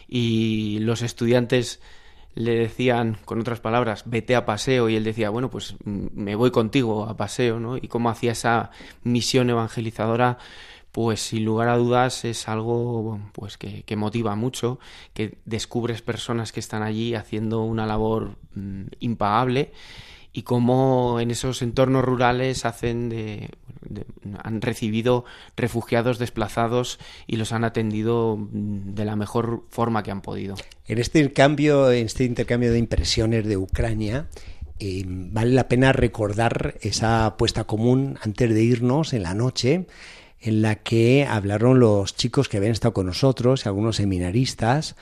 y 0.08 0.80
los 0.80 1.02
estudiantes 1.02 1.82
le 2.34 2.56
decían, 2.56 3.17
con 3.24 3.39
otras 3.39 3.62
palabras, 3.62 4.04
vete 4.08 4.36
a 4.36 4.45
paseo 4.45 4.89
y 4.89 4.95
él 4.95 5.06
decía, 5.06 5.30
bueno, 5.30 5.50
pues 5.50 5.76
mm, 5.86 6.08
me 6.13 6.36
voy 6.36 6.52
contigo 6.52 7.06
a 7.08 7.15
paseo, 7.15 7.60
¿no? 7.60 7.78
Y 7.78 7.88
cómo 7.88 8.10
hacía 8.10 8.34
esa 8.34 8.71
misión 9.04 9.50
evangelizadora 9.50 10.38
pues 10.95 11.19
sin 11.19 11.43
lugar 11.43 11.67
a 11.67 11.75
dudas 11.75 12.23
es 12.23 12.47
algo 12.47 13.19
pues 13.34 13.58
que, 13.58 13.95
motiva 13.97 14.38
mucho, 14.38 14.79
que 15.13 15.39
descubres 15.43 16.01
personas 16.01 16.53
que 16.53 16.62
están 16.62 16.84
allí 16.84 17.15
haciendo 17.15 17.63
una 17.63 17.86
labor 17.86 18.38
mm, 18.53 18.84
impagable 19.01 19.73
y 20.31 20.43
cómo 20.43 21.19
en 21.19 21.31
esos 21.31 21.62
entornos 21.62 22.05
rurales 22.05 22.63
hacen 22.63 23.10
de, 23.10 23.49
han 24.41 24.62
recibido 24.62 25.25
refugiados 25.58 26.17
desplazados 26.17 26.97
y 27.27 27.36
los 27.36 27.51
han 27.51 27.65
atendido 27.65 28.38
mm, 28.38 28.93
de 28.93 29.03
la 29.03 29.17
mejor 29.17 29.65
forma 29.71 30.01
que 30.01 30.12
han 30.12 30.21
podido. 30.21 30.55
En 30.88 30.99
este 30.99 31.19
intercambio, 31.19 31.91
en 31.91 32.05
este 32.05 32.23
intercambio 32.23 32.71
de 32.71 32.79
impresiones 32.79 33.45
de 33.45 33.58
Ucrania, 33.58 34.29
eh, 34.79 35.03
vale 35.05 35.51
la 35.51 35.67
pena 35.67 35.91
recordar 35.91 36.75
esa 36.79 37.25
apuesta 37.25 37.65
común 37.65 38.17
antes 38.21 38.53
de 38.53 38.63
irnos 38.63 39.12
en 39.12 39.23
la 39.23 39.34
noche 39.34 39.88
en 40.39 40.62
la 40.62 40.76
que 40.76 41.26
hablaron 41.26 41.80
los 41.80 42.15
chicos 42.15 42.50
que 42.50 42.58
habían 42.58 42.74
estado 42.74 42.93
con 42.93 43.08
nosotros, 43.08 43.65
algunos 43.65 43.98
seminaristas, 43.98 44.95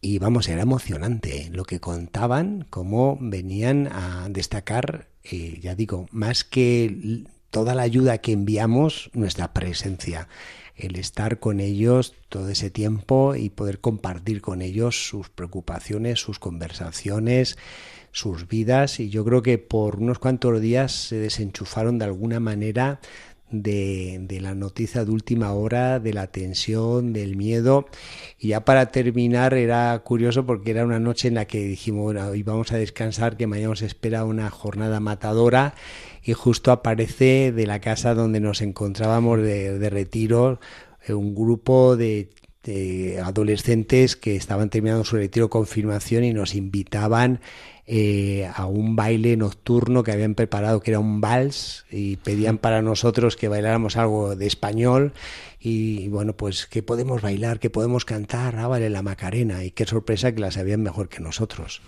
y 0.00 0.18
vamos, 0.18 0.48
era 0.48 0.62
emocionante 0.62 1.48
lo 1.50 1.64
que 1.64 1.80
contaban, 1.80 2.66
cómo 2.68 3.16
venían 3.20 3.88
a 3.90 4.28
destacar, 4.28 5.08
eh, 5.22 5.58
ya 5.62 5.74
digo, 5.74 6.06
más 6.10 6.44
que 6.44 7.24
toda 7.50 7.74
la 7.74 7.82
ayuda 7.82 8.18
que 8.18 8.32
enviamos, 8.32 9.10
nuestra 9.14 9.54
presencia, 9.54 10.28
el 10.76 10.96
estar 10.96 11.38
con 11.38 11.60
ellos 11.60 12.14
todo 12.28 12.48
ese 12.48 12.68
tiempo 12.68 13.34
y 13.36 13.48
poder 13.48 13.80
compartir 13.80 14.42
con 14.42 14.60
ellos 14.60 15.08
sus 15.08 15.30
preocupaciones, 15.30 16.20
sus 16.20 16.38
conversaciones, 16.38 17.56
sus 18.12 18.46
vidas, 18.48 19.00
y 19.00 19.08
yo 19.08 19.24
creo 19.24 19.42
que 19.42 19.58
por 19.58 19.96
unos 19.96 20.18
cuantos 20.18 20.60
días 20.60 20.92
se 20.92 21.16
desenchufaron 21.16 21.98
de 21.98 22.04
alguna 22.04 22.40
manera 22.40 23.00
de, 23.50 24.38
la 24.40 24.54
noticia 24.54 25.04
de 25.04 25.10
última 25.10 25.52
hora, 25.52 26.00
de 26.00 26.12
la 26.12 26.26
tensión, 26.28 27.12
del 27.12 27.36
miedo. 27.36 27.86
Y 28.38 28.48
ya 28.48 28.64
para 28.64 28.90
terminar 28.90 29.54
era 29.54 29.98
curioso 30.00 30.46
porque 30.46 30.70
era 30.72 30.84
una 30.84 31.00
noche 31.00 31.28
en 31.28 31.34
la 31.34 31.46
que 31.46 31.64
dijimos, 31.64 32.04
bueno, 32.04 32.30
vamos 32.44 32.72
a 32.72 32.78
descansar, 32.78 33.36
que 33.36 33.46
mañana 33.46 33.70
nos 33.70 33.82
espera 33.82 34.24
una 34.24 34.50
jornada 34.50 35.00
matadora 35.00 35.74
y 36.22 36.32
justo 36.32 36.72
aparece 36.72 37.52
de 37.52 37.66
la 37.66 37.80
casa 37.80 38.14
donde 38.14 38.40
nos 38.40 38.62
encontrábamos 38.62 39.40
de, 39.40 39.78
de 39.78 39.90
retiro 39.90 40.60
eh, 41.06 41.14
un 41.14 41.34
grupo 41.34 41.96
de 41.96 42.30
adolescentes 43.22 44.16
que 44.16 44.36
estaban 44.36 44.70
terminando 44.70 45.04
su 45.04 45.16
retiro 45.16 45.50
confirmación 45.50 46.24
y 46.24 46.32
nos 46.32 46.54
invitaban 46.54 47.40
eh, 47.86 48.50
a 48.54 48.66
un 48.66 48.96
baile 48.96 49.36
nocturno 49.36 50.02
que 50.02 50.12
habían 50.12 50.34
preparado, 50.34 50.80
que 50.80 50.90
era 50.90 51.00
un 51.00 51.20
vals, 51.20 51.84
y 51.90 52.16
pedían 52.16 52.58
para 52.58 52.82
nosotros 52.82 53.36
que 53.36 53.48
bailáramos 53.48 53.96
algo 53.96 54.36
de 54.36 54.46
español. 54.46 55.12
Y, 55.60 56.08
bueno, 56.08 56.34
pues 56.34 56.66
que 56.66 56.82
podemos 56.82 57.22
bailar, 57.22 57.58
que 57.58 57.70
podemos 57.70 58.04
cantar, 58.04 58.56
ah, 58.56 58.68
vale, 58.68 58.90
la 58.90 59.02
Macarena. 59.02 59.64
Y 59.64 59.70
qué 59.70 59.86
sorpresa 59.86 60.32
que 60.32 60.40
la 60.40 60.50
sabían 60.50 60.82
mejor 60.82 61.08
que 61.08 61.20
nosotros. 61.20 61.80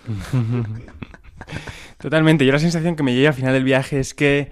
Totalmente. 1.99 2.47
Yo 2.47 2.53
la 2.53 2.59
sensación 2.59 2.97
que 2.97 3.03
me 3.03 3.15
llega 3.15 3.29
al 3.29 3.35
final 3.35 3.53
del 3.53 3.65
viaje 3.65 4.01
es 4.01 4.15
que 4.15 4.51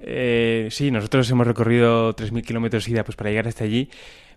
eh, 0.00 0.68
sí, 0.70 0.90
nosotros 0.90 1.30
hemos 1.30 1.46
recorrido 1.46 2.14
3.000 2.14 2.42
kilómetros 2.44 2.88
ida 2.88 3.04
pues, 3.04 3.16
para 3.16 3.30
llegar 3.30 3.48
hasta 3.48 3.64
allí, 3.64 3.90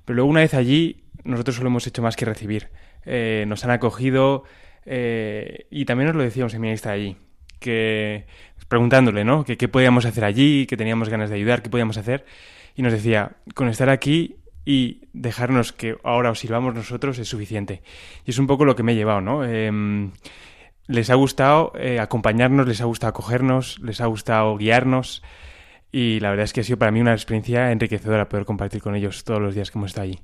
pero 0.05 0.15
luego 0.15 0.29
una 0.29 0.41
vez 0.41 0.53
allí, 0.53 1.03
nosotros 1.23 1.55
solo 1.55 1.67
hemos 1.67 1.85
hecho 1.87 2.01
más 2.01 2.15
que 2.15 2.25
recibir. 2.25 2.69
Eh, 3.05 3.45
nos 3.47 3.63
han 3.63 3.71
acogido, 3.71 4.43
eh, 4.85 5.67
y 5.69 5.85
también 5.85 6.07
nos 6.07 6.15
lo 6.15 6.23
decía 6.23 6.43
un 6.43 6.49
seminarista 6.49 6.91
allí, 6.91 7.17
que 7.59 8.25
preguntándole, 8.67 9.23
¿no? 9.23 9.43
Que 9.43 9.57
qué 9.57 9.67
podíamos 9.67 10.05
hacer 10.05 10.23
allí, 10.23 10.65
que 10.65 10.77
teníamos 10.77 11.09
ganas 11.09 11.29
de 11.29 11.35
ayudar, 11.35 11.61
qué 11.61 11.69
podíamos 11.69 11.97
hacer. 11.97 12.25
Y 12.75 12.81
nos 12.81 12.93
decía, 12.93 13.33
con 13.53 13.67
estar 13.67 13.89
aquí 13.89 14.37
y 14.65 15.01
dejarnos 15.11 15.73
que 15.73 15.97
ahora 16.03 16.31
os 16.31 16.39
sirvamos 16.39 16.73
nosotros 16.73 17.19
es 17.19 17.27
suficiente. 17.27 17.81
Y 18.25 18.31
es 18.31 18.39
un 18.39 18.47
poco 18.47 18.63
lo 18.63 18.75
que 18.75 18.83
me 18.83 18.93
he 18.93 18.95
llevado, 18.95 19.19
¿no? 19.19 19.43
Em, 19.43 20.11
les 20.87 21.09
ha 21.09 21.15
gustado 21.15 21.73
eh, 21.75 21.99
acompañarnos, 21.99 22.67
les 22.67 22.81
ha 22.81 22.85
gustado 22.85 23.09
acogernos, 23.09 23.79
les 23.79 23.99
ha 24.01 24.05
gustado 24.05 24.55
guiarnos. 24.57 25.21
Y 25.91 26.19
la 26.21 26.29
verdad 26.29 26.45
es 26.45 26.53
que 26.53 26.61
ha 26.61 26.63
sido 26.63 26.77
para 26.77 26.91
mí 26.91 27.01
una 27.01 27.13
experiencia 27.13 27.71
enriquecedora 27.71 28.29
poder 28.29 28.45
compartir 28.45 28.81
con 28.81 28.95
ellos 28.95 29.25
todos 29.25 29.41
los 29.41 29.53
días 29.53 29.69
que 29.69 29.77
hemos 29.77 29.91
estado 29.91 30.05
allí. 30.05 30.19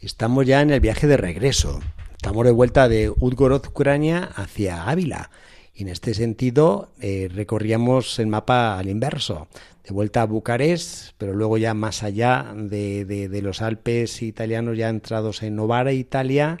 Estamos 0.00 0.44
ya 0.44 0.60
en 0.60 0.70
el 0.70 0.80
viaje 0.80 1.06
de 1.06 1.16
regreso. 1.16 1.80
Estamos 2.16 2.46
de 2.46 2.52
vuelta 2.52 2.88
de 2.88 3.10
Udgorod, 3.10 3.66
Ucrania, 3.68 4.30
hacia 4.34 4.88
Ávila. 4.88 5.30
Y 5.74 5.82
en 5.82 5.88
este 5.88 6.14
sentido 6.14 6.90
eh, 7.00 7.28
recorríamos 7.32 8.18
el 8.18 8.26
mapa 8.26 8.78
al 8.78 8.88
inverso, 8.88 9.48
de 9.84 9.92
vuelta 9.92 10.22
a 10.22 10.26
Bucarest, 10.26 11.12
pero 11.18 11.34
luego 11.34 11.58
ya 11.58 11.74
más 11.74 12.02
allá 12.02 12.52
de, 12.56 13.04
de, 13.04 13.42
los 13.42 13.60
Alpes 13.60 14.22
italianos, 14.22 14.78
ya 14.78 14.88
entrados 14.88 15.42
en 15.42 15.54
Novara, 15.54 15.92
Italia, 15.92 16.58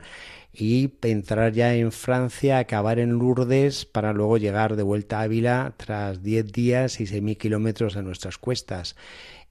y 0.52 0.92
entrar 1.02 1.52
ya 1.52 1.74
en 1.74 1.90
Francia, 1.90 2.58
acabar 2.58 2.98
en 2.98 3.12
Lourdes, 3.12 3.86
para 3.86 4.12
luego 4.12 4.36
llegar 4.36 4.76
de 4.76 4.82
vuelta 4.82 5.20
a 5.20 5.22
Ávila 5.22 5.72
tras 5.78 6.22
10 6.22 6.52
días 6.52 7.00
y 7.00 7.04
6.000 7.04 7.38
kilómetros 7.38 7.96
a 7.96 8.02
nuestras 8.02 8.36
cuestas. 8.38 8.94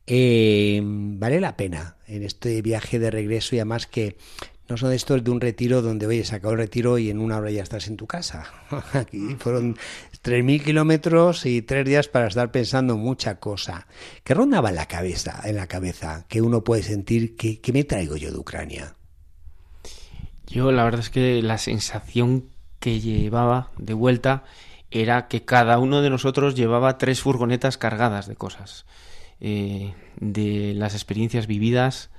Eh, 0.07 0.79
vale 0.83 1.41
la 1.41 1.57
pena 1.57 1.97
en 2.07 2.23
este 2.23 2.61
viaje 2.61 2.99
de 2.99 3.09
regreso 3.09 3.55
y 3.55 3.59
además 3.59 3.87
que 3.87 4.17
no 4.67 4.78
son 4.78 4.93
estos 4.93 5.23
de 5.23 5.30
un 5.30 5.39
retiro 5.39 5.82
donde, 5.82 6.08
oye, 6.08 6.23
se 6.23 6.36
acabó 6.36 6.54
el 6.54 6.60
retiro 6.60 6.97
y 6.97 7.10
en 7.10 7.19
una 7.19 7.38
hora 7.38 7.51
ya 7.51 7.62
estás 7.62 7.88
en 7.88 7.97
tu 7.97 8.08
casa. 8.08 8.45
Aquí 8.93 9.36
fueron 9.38 9.75
3.000 10.23 10.63
kilómetros 10.63 11.45
y 11.45 11.62
tres 11.62 11.86
días 11.86 12.08
para 12.08 12.28
estar 12.28 12.51
pensando 12.51 12.97
mucha 12.97 13.39
cosa. 13.39 13.88
¿Qué 14.23 14.34
rondaba 14.34 14.69
en 14.69 14.75
la 14.75 14.88
cabeza, 14.88 15.41
en 15.45 15.58
la 15.58 15.67
cabeza 15.67 16.25
que 16.28 16.41
uno 16.41 16.63
puede 16.63 16.82
sentir 16.82 17.36
que, 17.36 17.62
me 17.71 17.84
traigo 17.84 18.15
yo 18.15 18.32
de 18.32 18.38
Ucrania? 18.38 18.95
Yo 20.47 20.71
la 20.71 20.84
verdad 20.84 21.01
es 21.01 21.10
que 21.10 21.41
la 21.43 21.58
sensación 21.58 22.45
que 22.80 22.99
llevaba 22.99 23.71
de 23.78 23.93
vuelta 23.93 24.43
era 24.89 25.28
que 25.28 25.43
cada 25.43 25.78
uno 25.78 26.01
de 26.01 26.10
nosotros 26.10 26.56
llevaba 26.56 26.97
tres 26.97 27.21
furgonetas 27.21 27.78
cargadas 27.78 28.28
de 28.28 28.36
cosas. 28.36 28.86
Eh, 29.41 29.93
de 30.19 30.73
las 30.75 30.93
experiencias 30.93 31.45
vividas, 31.45 32.10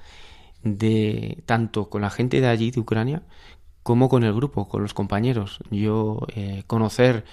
de 0.67 1.43
tanto 1.47 1.89
con 1.89 2.03
la 2.03 2.11
gente 2.11 2.41
de 2.41 2.49
allí, 2.49 2.71
de 2.71 2.81
Ucrania, 2.81 3.23
como 3.83 4.09
con 4.09 4.25
el 4.25 4.35
grupo, 4.35 4.69
con 4.69 4.83
los 4.83 4.95
compañeros. 4.95 5.61
Yo 5.71 6.27
eh, 6.35 6.65
conocer 6.67 7.25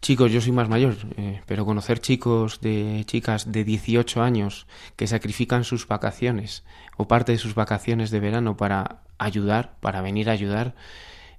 chicos, 0.00 0.30
yo 0.30 0.40
soy 0.40 0.52
más 0.52 0.68
mayor, 0.68 0.94
eh, 1.16 1.42
pero 1.46 1.64
conocer 1.64 1.98
chicos 1.98 2.60
de 2.60 3.02
chicas 3.06 3.50
de 3.50 3.64
18 3.64 4.22
años 4.22 4.68
que 4.94 5.08
sacrifican 5.08 5.64
sus 5.64 5.88
vacaciones 5.88 6.62
o 6.96 7.08
parte 7.08 7.32
de 7.32 7.38
sus 7.38 7.56
vacaciones 7.56 8.12
de 8.12 8.20
verano 8.20 8.56
para 8.56 9.02
ayudar, 9.18 9.74
para 9.80 10.02
venir 10.02 10.30
a 10.30 10.32
ayudar, 10.32 10.76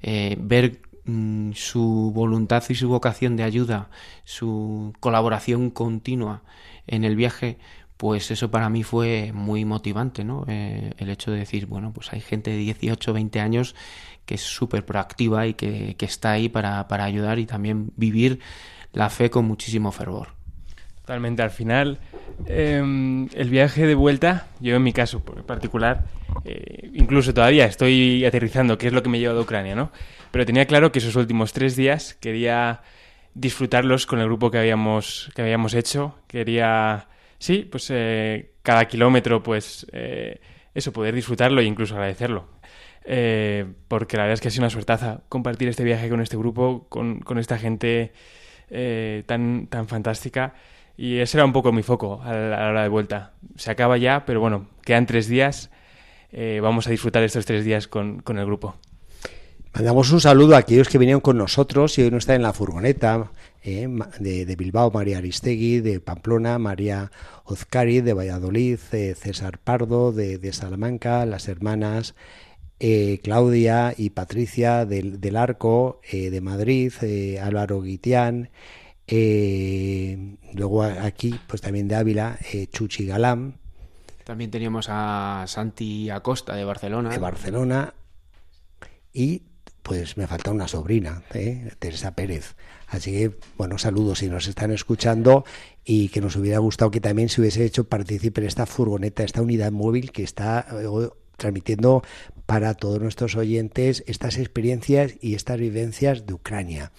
eh, 0.01 0.35
ver 0.37 0.81
mm, 1.05 1.53
su 1.53 2.11
voluntad 2.13 2.61
y 2.67 2.75
su 2.75 2.89
vocación 2.89 3.37
de 3.37 3.43
ayuda, 3.43 3.89
su 4.25 4.93
colaboración 4.99 5.69
continua 5.69 6.43
en 6.87 7.05
el 7.05 7.15
viaje, 7.15 7.59
pues 7.97 8.29
eso 8.31 8.51
para 8.51 8.69
mí 8.69 8.83
fue 8.83 9.31
muy 9.33 9.65
motivante, 9.65 10.23
¿no? 10.23 10.45
Eh, 10.47 10.93
el 10.97 11.09
hecho 11.09 11.31
de 11.31 11.39
decir, 11.39 11.65
bueno, 11.65 11.91
pues 11.93 12.13
hay 12.13 12.21
gente 12.21 12.51
de 12.51 12.57
18, 12.57 13.13
20 13.13 13.39
años 13.39 13.75
que 14.25 14.35
es 14.35 14.41
súper 14.41 14.85
proactiva 14.85 15.47
y 15.47 15.53
que, 15.53 15.95
está 15.99 16.31
ahí 16.31 16.49
para, 16.49 16.85
ayudar 16.89 17.39
y 17.39 17.45
también 17.45 17.91
vivir 17.95 18.39
la 18.93 19.09
fe 19.09 19.29
con 19.29 19.45
muchísimo 19.45 19.91
fervor. 19.91 20.29
Totalmente, 21.01 21.41
al 21.41 21.51
final, 21.51 21.99
em, 22.45 23.29
el 23.33 23.49
viaje 23.49 23.87
de 23.87 23.95
vuelta, 23.95 24.47
yo 24.59 24.75
en 24.75 24.83
mi 24.83 24.91
caso 24.91 25.21
particular, 25.21 26.03
eh, 26.43 26.91
incluso 26.93 27.33
todavía 27.33 27.65
estoy 27.65 28.25
aterrizando 28.25 28.77
qué 28.77 28.87
es 28.87 28.93
lo 28.93 29.01
que 29.01 29.09
me 29.09 29.17
lleva 29.17 29.33
de 29.33 29.39
Ucrania, 29.39 29.75
¿no? 29.75 29.91
Pero 30.31 30.45
tenía 30.45 30.65
claro 30.65 30.91
que 30.91 30.99
esos 30.99 31.15
últimos 31.15 31.53
tres 31.53 31.77
días 31.77 32.13
quería 32.15 32.81
disfrutarlos 33.33 34.05
con 34.05 34.19
el 34.19 34.25
grupo 34.25 34.51
que 34.51 34.57
habíamos, 34.57 35.31
que 35.35 35.41
habíamos 35.41 35.73
hecho. 35.73 36.15
Quería, 36.27 37.07
sí, 37.39 37.67
pues 37.69 37.87
eh, 37.89 38.53
cada 38.61 38.85
kilómetro, 38.85 39.43
pues 39.43 39.87
eh, 39.91 40.39
eso, 40.73 40.91
poder 40.91 41.15
disfrutarlo 41.15 41.61
e 41.61 41.65
incluso 41.65 41.95
agradecerlo. 41.95 42.47
porque 43.87 44.17
la 44.17 44.23
verdad 44.23 44.33
es 44.33 44.41
que 44.41 44.49
ha 44.49 44.51
sido 44.51 44.63
una 44.63 44.69
suertaza 44.69 45.21
compartir 45.29 45.69
este 45.69 45.83
viaje 45.83 46.09
con 46.09 46.21
este 46.21 46.37
grupo, 46.37 46.87
con, 46.89 47.19
con 47.21 47.39
esta 47.39 47.57
gente 47.57 48.11
tan, 49.25 49.67
tan 49.67 49.87
fantástica. 49.87 50.55
Y 50.97 51.19
ese 51.19 51.37
era 51.37 51.45
un 51.45 51.53
poco 51.53 51.71
mi 51.71 51.83
foco 51.83 52.21
a 52.23 52.33
la 52.33 52.69
hora 52.69 52.83
de 52.83 52.89
vuelta. 52.89 53.33
Se 53.55 53.71
acaba 53.71 53.97
ya, 53.97 54.25
pero 54.25 54.39
bueno, 54.39 54.67
quedan 54.83 55.05
tres 55.05 55.27
días 55.27 55.69
eh, 56.31 56.59
vamos 56.61 56.87
a 56.87 56.91
disfrutar 56.91 57.23
estos 57.23 57.45
tres 57.45 57.63
días 57.63 57.87
con, 57.87 58.21
el 58.27 58.45
grupo. 58.45 58.75
Mandamos 59.73 60.11
un 60.11 60.19
saludo 60.19 60.55
a 60.55 60.59
aquellos 60.59 60.89
que 60.89 60.97
vinieron 60.97 61.21
con 61.21 61.37
nosotros 61.37 61.97
y 61.97 62.03
hoy 62.03 62.11
no 62.11 62.17
están 62.17 62.37
en 62.37 62.41
la 62.43 62.53
furgoneta, 62.53 63.31
eh, 63.63 63.87
de, 64.19 64.55
Bilbao, 64.55 64.91
María 64.91 65.17
Aristegui, 65.17 65.79
de 65.81 65.99
Pamplona, 65.99 66.59
María 66.59 67.11
Ozcari, 67.43 68.01
de 68.01 68.13
Valladolid, 68.13 68.79
eh, 68.91 69.15
César 69.15 69.59
Pardo, 69.59 70.11
de, 70.11 70.53
Salamanca, 70.53 71.25
las 71.25 71.47
hermanas 71.47 72.15
Claudia 73.23 73.95
y 73.97 74.11
Patricia 74.11 74.85
del, 74.85 75.19
del 75.19 75.35
Arco, 75.35 75.99
de 76.11 76.41
Madrid, 76.41 76.93
Álvaro 77.41 77.81
Guitián, 77.81 78.51
luego 80.53 80.83
aquí, 80.83 81.39
pues 81.47 81.59
también 81.61 81.87
de 81.87 81.95
Ávila, 81.95 82.37
Chuchi 82.71 83.07
Galán, 83.07 83.55
también 84.27 84.51
teníamos 84.51 84.87
a 84.89 85.45
Santi 85.47 86.09
Acosta 86.09 86.53
de 86.53 86.65
Barcelona. 86.65 87.09
De 87.11 87.17
Barcelona. 87.17 87.93
Y 89.13 89.43
pues 89.81 90.17
me 90.17 90.27
falta 90.27 90.51
una 90.51 90.67
sobrina, 90.67 91.23
¿eh? 91.33 91.71
Teresa 91.79 92.13
Pérez. 92.13 92.57
Así 92.87 93.11
que, 93.11 93.31
bueno, 93.57 93.77
saludos 93.77 94.19
si 94.19 94.29
nos 94.29 94.47
están 94.47 94.71
escuchando 94.71 95.43
y 95.83 96.09
que 96.09 96.21
nos 96.21 96.35
hubiera 96.37 96.59
gustado 96.59 96.89
que 96.89 97.01
también 97.01 97.29
se 97.29 97.41
hubiese 97.41 97.65
hecho 97.65 97.83
partícipe 97.83 98.45
esta 98.45 98.65
furgoneta, 98.65 99.23
esta 99.23 99.41
unidad 99.41 99.71
móvil 99.71 100.11
que 100.11 100.23
está 100.23 100.65
eh, 100.71 101.09
transmitiendo 101.35 102.03
para 102.45 102.73
todos 102.73 102.99
nuestros 103.01 103.35
oyentes 103.35 104.03
estas 104.07 104.37
experiencias 104.37 105.15
y 105.21 105.35
estas 105.35 105.59
vivencias 105.59 106.25
de 106.25 106.33
Ucrania. 106.33 106.91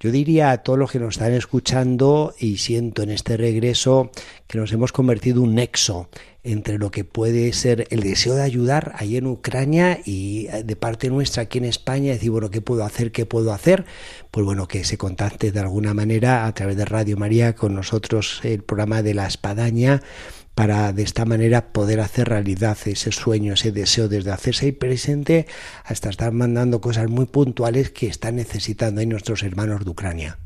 Yo 0.00 0.12
diría 0.12 0.52
a 0.52 0.58
todos 0.58 0.78
los 0.78 0.92
que 0.92 1.00
nos 1.00 1.16
están 1.16 1.32
escuchando 1.32 2.32
y 2.38 2.58
siento 2.58 3.02
en 3.02 3.10
este 3.10 3.36
regreso 3.36 4.12
que 4.46 4.58
nos 4.58 4.72
hemos 4.72 4.92
convertido 4.92 5.42
un 5.42 5.56
nexo 5.56 6.08
entre 6.52 6.78
lo 6.78 6.90
que 6.90 7.04
puede 7.04 7.52
ser 7.52 7.86
el 7.90 8.00
deseo 8.00 8.34
de 8.34 8.42
ayudar 8.42 8.92
ahí 8.96 9.16
en 9.16 9.26
Ucrania 9.26 10.00
y 10.04 10.46
eh, 10.46 10.62
de 10.64 10.76
parte 10.76 11.10
nuestra 11.10 11.44
aquí 11.44 11.58
en 11.58 11.64
España, 11.64 12.12
decir, 12.12 12.30
bueno, 12.30 12.50
¿qué 12.50 12.60
puedo 12.60 12.84
hacer? 12.84 13.12
¿Qué 13.12 13.26
puedo 13.26 13.52
hacer? 13.52 13.84
Pues 14.30 14.44
bueno, 14.44 14.66
que 14.66 14.84
se 14.84 14.96
contacte 14.98 15.52
de 15.52 15.60
alguna 15.60 15.94
manera 15.94 16.46
a 16.46 16.54
través 16.54 16.76
de 16.76 16.84
Radio 16.84 17.16
María 17.16 17.54
con 17.54 17.74
nosotros 17.74 18.40
el 18.44 18.62
programa 18.62 19.02
de 19.02 19.14
la 19.14 19.26
espadaña 19.26 20.02
para 20.54 20.92
de 20.92 21.02
esta 21.02 21.24
manera 21.24 21.72
poder 21.72 22.00
hacer 22.00 22.30
realidad 22.30 22.76
ese 22.84 23.12
sueño, 23.12 23.54
ese 23.54 23.70
deseo, 23.70 24.08
desde 24.08 24.32
hacerse 24.32 24.66
ahí 24.66 24.72
presente 24.72 25.46
hasta 25.84 26.10
estar 26.10 26.32
mandando 26.32 26.80
cosas 26.80 27.08
muy 27.08 27.26
puntuales 27.26 27.90
que 27.90 28.08
están 28.08 28.36
necesitando 28.36 29.00
ahí 29.00 29.06
nuestros 29.06 29.44
hermanos 29.44 29.84
de 29.84 29.90
Ucrania. 29.90 30.38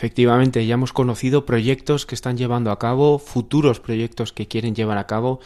Efectivamente, 0.00 0.64
ya 0.64 0.72
hemos 0.72 0.94
conocido 0.94 1.44
proyectos 1.44 2.06
que 2.06 2.14
están 2.14 2.38
llevando 2.38 2.70
a 2.70 2.78
cabo, 2.78 3.18
futuros 3.18 3.80
proyectos 3.80 4.32
que 4.32 4.48
quieren 4.48 4.74
llevar 4.74 4.96
a 4.96 5.06
cabo. 5.06 5.40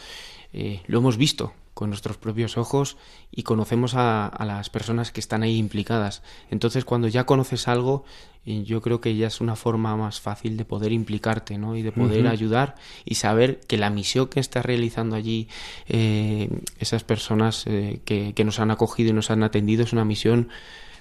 Eh, 0.53 0.81
lo 0.87 0.99
hemos 0.99 1.17
visto 1.17 1.51
con 1.73 1.89
nuestros 1.89 2.15
propios 2.15 2.57
ojos 2.57 2.95
y 3.31 3.43
conocemos 3.43 3.95
a, 3.97 4.31
las 4.47 4.69
personas 4.69 5.11
que 5.11 5.19
están 5.19 5.43
ahí 5.43 5.57
implicadas. 5.57 6.23
Entonces, 6.49 6.85
cuando 6.85 7.09
ya 7.09 7.25
conoces 7.25 7.67
algo, 7.67 8.05
eh, 8.45 8.63
yo 8.63 8.81
creo 8.81 9.01
que 9.01 9.13
ya 9.17 9.27
es 9.27 9.41
una 9.41 9.57
forma 9.57 9.97
más 9.97 10.21
fácil 10.21 10.55
de 10.55 10.63
poder 10.63 10.93
implicarte, 10.93 11.57
¿no? 11.57 11.75
Y 11.75 11.81
de 11.81 11.91
poder 11.91 12.25
ayudar 12.27 12.75
y 13.03 13.15
saber 13.15 13.59
que 13.67 13.75
la 13.75 13.89
misión 13.89 14.29
que 14.29 14.39
está 14.39 14.61
realizando 14.61 15.17
allí 15.17 15.49
eh, 15.89 16.47
esas 16.79 17.03
personas 17.03 17.67
eh, 17.67 17.99
que, 18.05 18.31
que 18.33 18.45
nos 18.45 18.61
han 18.61 18.71
acogido 18.71 19.09
y 19.09 19.13
nos 19.13 19.29
han 19.31 19.43
atendido 19.43 19.83
es 19.83 19.91
una 19.91 20.05
misión 20.05 20.47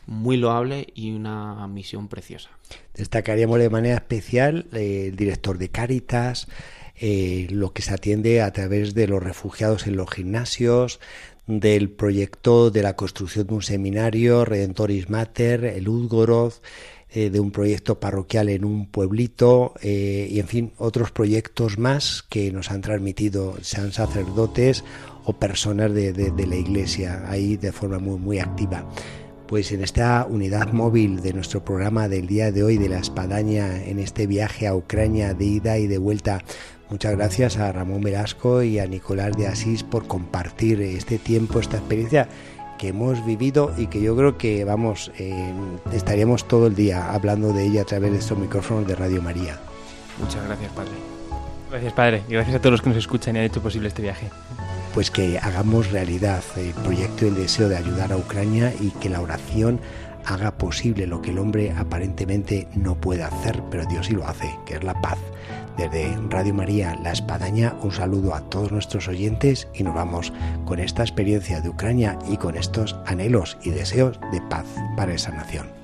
muy 0.06 0.36
loable 0.36 0.86
y 0.94 1.12
una 1.12 1.66
misión 1.68 2.08
preciosa. 2.08 2.50
Destacaríamos 2.94 3.58
de 3.58 3.70
manera 3.70 3.96
especial 3.96 4.66
el 4.72 5.16
director 5.16 5.58
de 5.58 5.68
Cáritas, 5.68 6.48
eh, 6.96 7.48
lo 7.50 7.72
que 7.72 7.82
se 7.82 7.92
atiende 7.92 8.40
a 8.40 8.52
través 8.52 8.94
de 8.94 9.08
los 9.08 9.22
refugiados 9.22 9.86
en 9.86 9.96
los 9.96 10.10
gimnasios, 10.10 11.00
del 11.46 11.90
proyecto 11.90 12.70
de 12.70 12.82
la 12.82 12.96
construcción 12.96 13.46
de 13.46 13.54
un 13.54 13.62
seminario, 13.62 14.44
Redentoris 14.44 15.10
Mater, 15.10 15.64
el 15.64 15.88
Udgorod, 15.88 16.54
eh, 17.10 17.30
de 17.30 17.38
un 17.38 17.52
proyecto 17.52 18.00
parroquial 18.00 18.48
en 18.48 18.64
un 18.64 18.86
pueblito 18.90 19.74
eh, 19.82 20.26
y 20.28 20.40
en 20.40 20.48
fin 20.48 20.72
otros 20.78 21.12
proyectos 21.12 21.78
más 21.78 22.24
que 22.28 22.50
nos 22.50 22.72
han 22.72 22.80
transmitido 22.80 23.56
sean 23.62 23.92
sacerdotes 23.92 24.82
o 25.24 25.34
personas 25.34 25.94
de, 25.94 26.12
de 26.12 26.46
la 26.46 26.56
iglesia 26.56 27.22
ahí 27.28 27.56
de 27.56 27.70
forma 27.70 28.00
muy 28.00 28.18
muy 28.18 28.40
activa 28.40 28.90
pues 29.46 29.72
en 29.72 29.82
esta 29.82 30.26
unidad 30.28 30.72
móvil 30.72 31.20
de 31.20 31.32
nuestro 31.32 31.64
programa 31.64 32.08
del 32.08 32.26
día 32.26 32.50
de 32.52 32.62
hoy 32.62 32.78
de 32.78 32.88
la 32.88 32.98
espadaña 32.98 33.82
en 33.84 33.98
este 33.98 34.26
viaje 34.26 34.66
a 34.66 34.74
Ucrania 34.74 35.34
de 35.34 35.44
ida 35.44 35.78
y 35.78 35.86
de 35.86 35.98
vuelta 35.98 36.42
Muchas 36.90 37.16
gracias 37.16 37.56
a 37.56 37.72
Ramón 37.72 38.02
Velasco 38.02 38.62
y 38.62 38.78
a 38.78 38.86
Nicolás 38.86 39.36
de 39.36 39.48
Asís 39.48 39.82
por 39.82 40.06
compartir 40.06 40.80
este 40.82 41.18
tiempo, 41.18 41.58
esta 41.58 41.78
experiencia 41.78 42.28
que 42.78 42.88
hemos 42.88 43.24
vivido 43.24 43.72
y 43.76 43.86
que 43.86 44.00
yo 44.00 44.14
creo 44.14 44.36
que 44.36 44.64
vamos, 44.64 45.10
eh, 45.18 45.52
estaríamos 45.92 46.46
todo 46.46 46.66
el 46.66 46.74
día 46.74 47.12
hablando 47.12 47.52
de 47.52 47.64
ella 47.64 47.82
a 47.82 47.84
través 47.84 48.12
de 48.12 48.18
estos 48.18 48.38
micrófonos 48.38 48.86
de 48.86 48.94
Radio 48.94 49.22
María. 49.22 49.58
Muchas 50.20 50.44
gracias, 50.44 50.70
Padre. 50.72 50.92
Gracias, 51.70 51.92
Padre, 51.94 52.22
y 52.28 52.32
gracias 52.32 52.56
a 52.56 52.58
todos 52.60 52.72
los 52.72 52.82
que 52.82 52.90
nos 52.90 52.98
escuchan 52.98 53.34
y 53.34 53.38
han 53.40 53.44
hecho 53.46 53.62
posible 53.62 53.88
este 53.88 54.02
viaje. 54.02 54.28
Pues 54.94 55.10
que 55.10 55.38
hagamos 55.38 55.90
realidad 55.90 56.44
el 56.56 56.72
proyecto 56.72 57.24
y 57.24 57.28
el 57.28 57.34
deseo 57.34 57.68
de 57.68 57.76
ayudar 57.76 58.12
a 58.12 58.16
Ucrania 58.16 58.72
y 58.80 58.90
que 58.90 59.10
la 59.10 59.20
oración 59.20 59.80
haga 60.24 60.52
posible 60.52 61.08
lo 61.08 61.20
que 61.20 61.30
el 61.30 61.38
hombre 61.38 61.72
aparentemente 61.76 62.68
no 62.76 62.94
puede 62.94 63.24
hacer, 63.24 63.60
pero 63.72 63.84
Dios 63.86 64.06
sí 64.06 64.12
lo 64.12 64.26
hace, 64.26 64.56
que 64.64 64.74
es 64.74 64.84
la 64.84 64.94
paz. 65.00 65.18
Desde 65.76 66.16
Radio 66.30 66.54
María 66.54 66.96
La 67.02 67.10
Espadaña, 67.10 67.74
un 67.82 67.90
saludo 67.90 68.34
a 68.34 68.42
todos 68.42 68.70
nuestros 68.70 69.08
oyentes 69.08 69.66
y 69.74 69.82
nos 69.82 69.96
vamos 69.96 70.32
con 70.64 70.78
esta 70.78 71.02
experiencia 71.02 71.60
de 71.60 71.70
Ucrania 71.70 72.16
y 72.30 72.36
con 72.36 72.56
estos 72.56 72.94
anhelos 73.04 73.58
y 73.64 73.70
deseos 73.70 74.20
de 74.30 74.40
paz 74.42 74.66
para 74.96 75.12
esa 75.12 75.32
nación. 75.32 75.83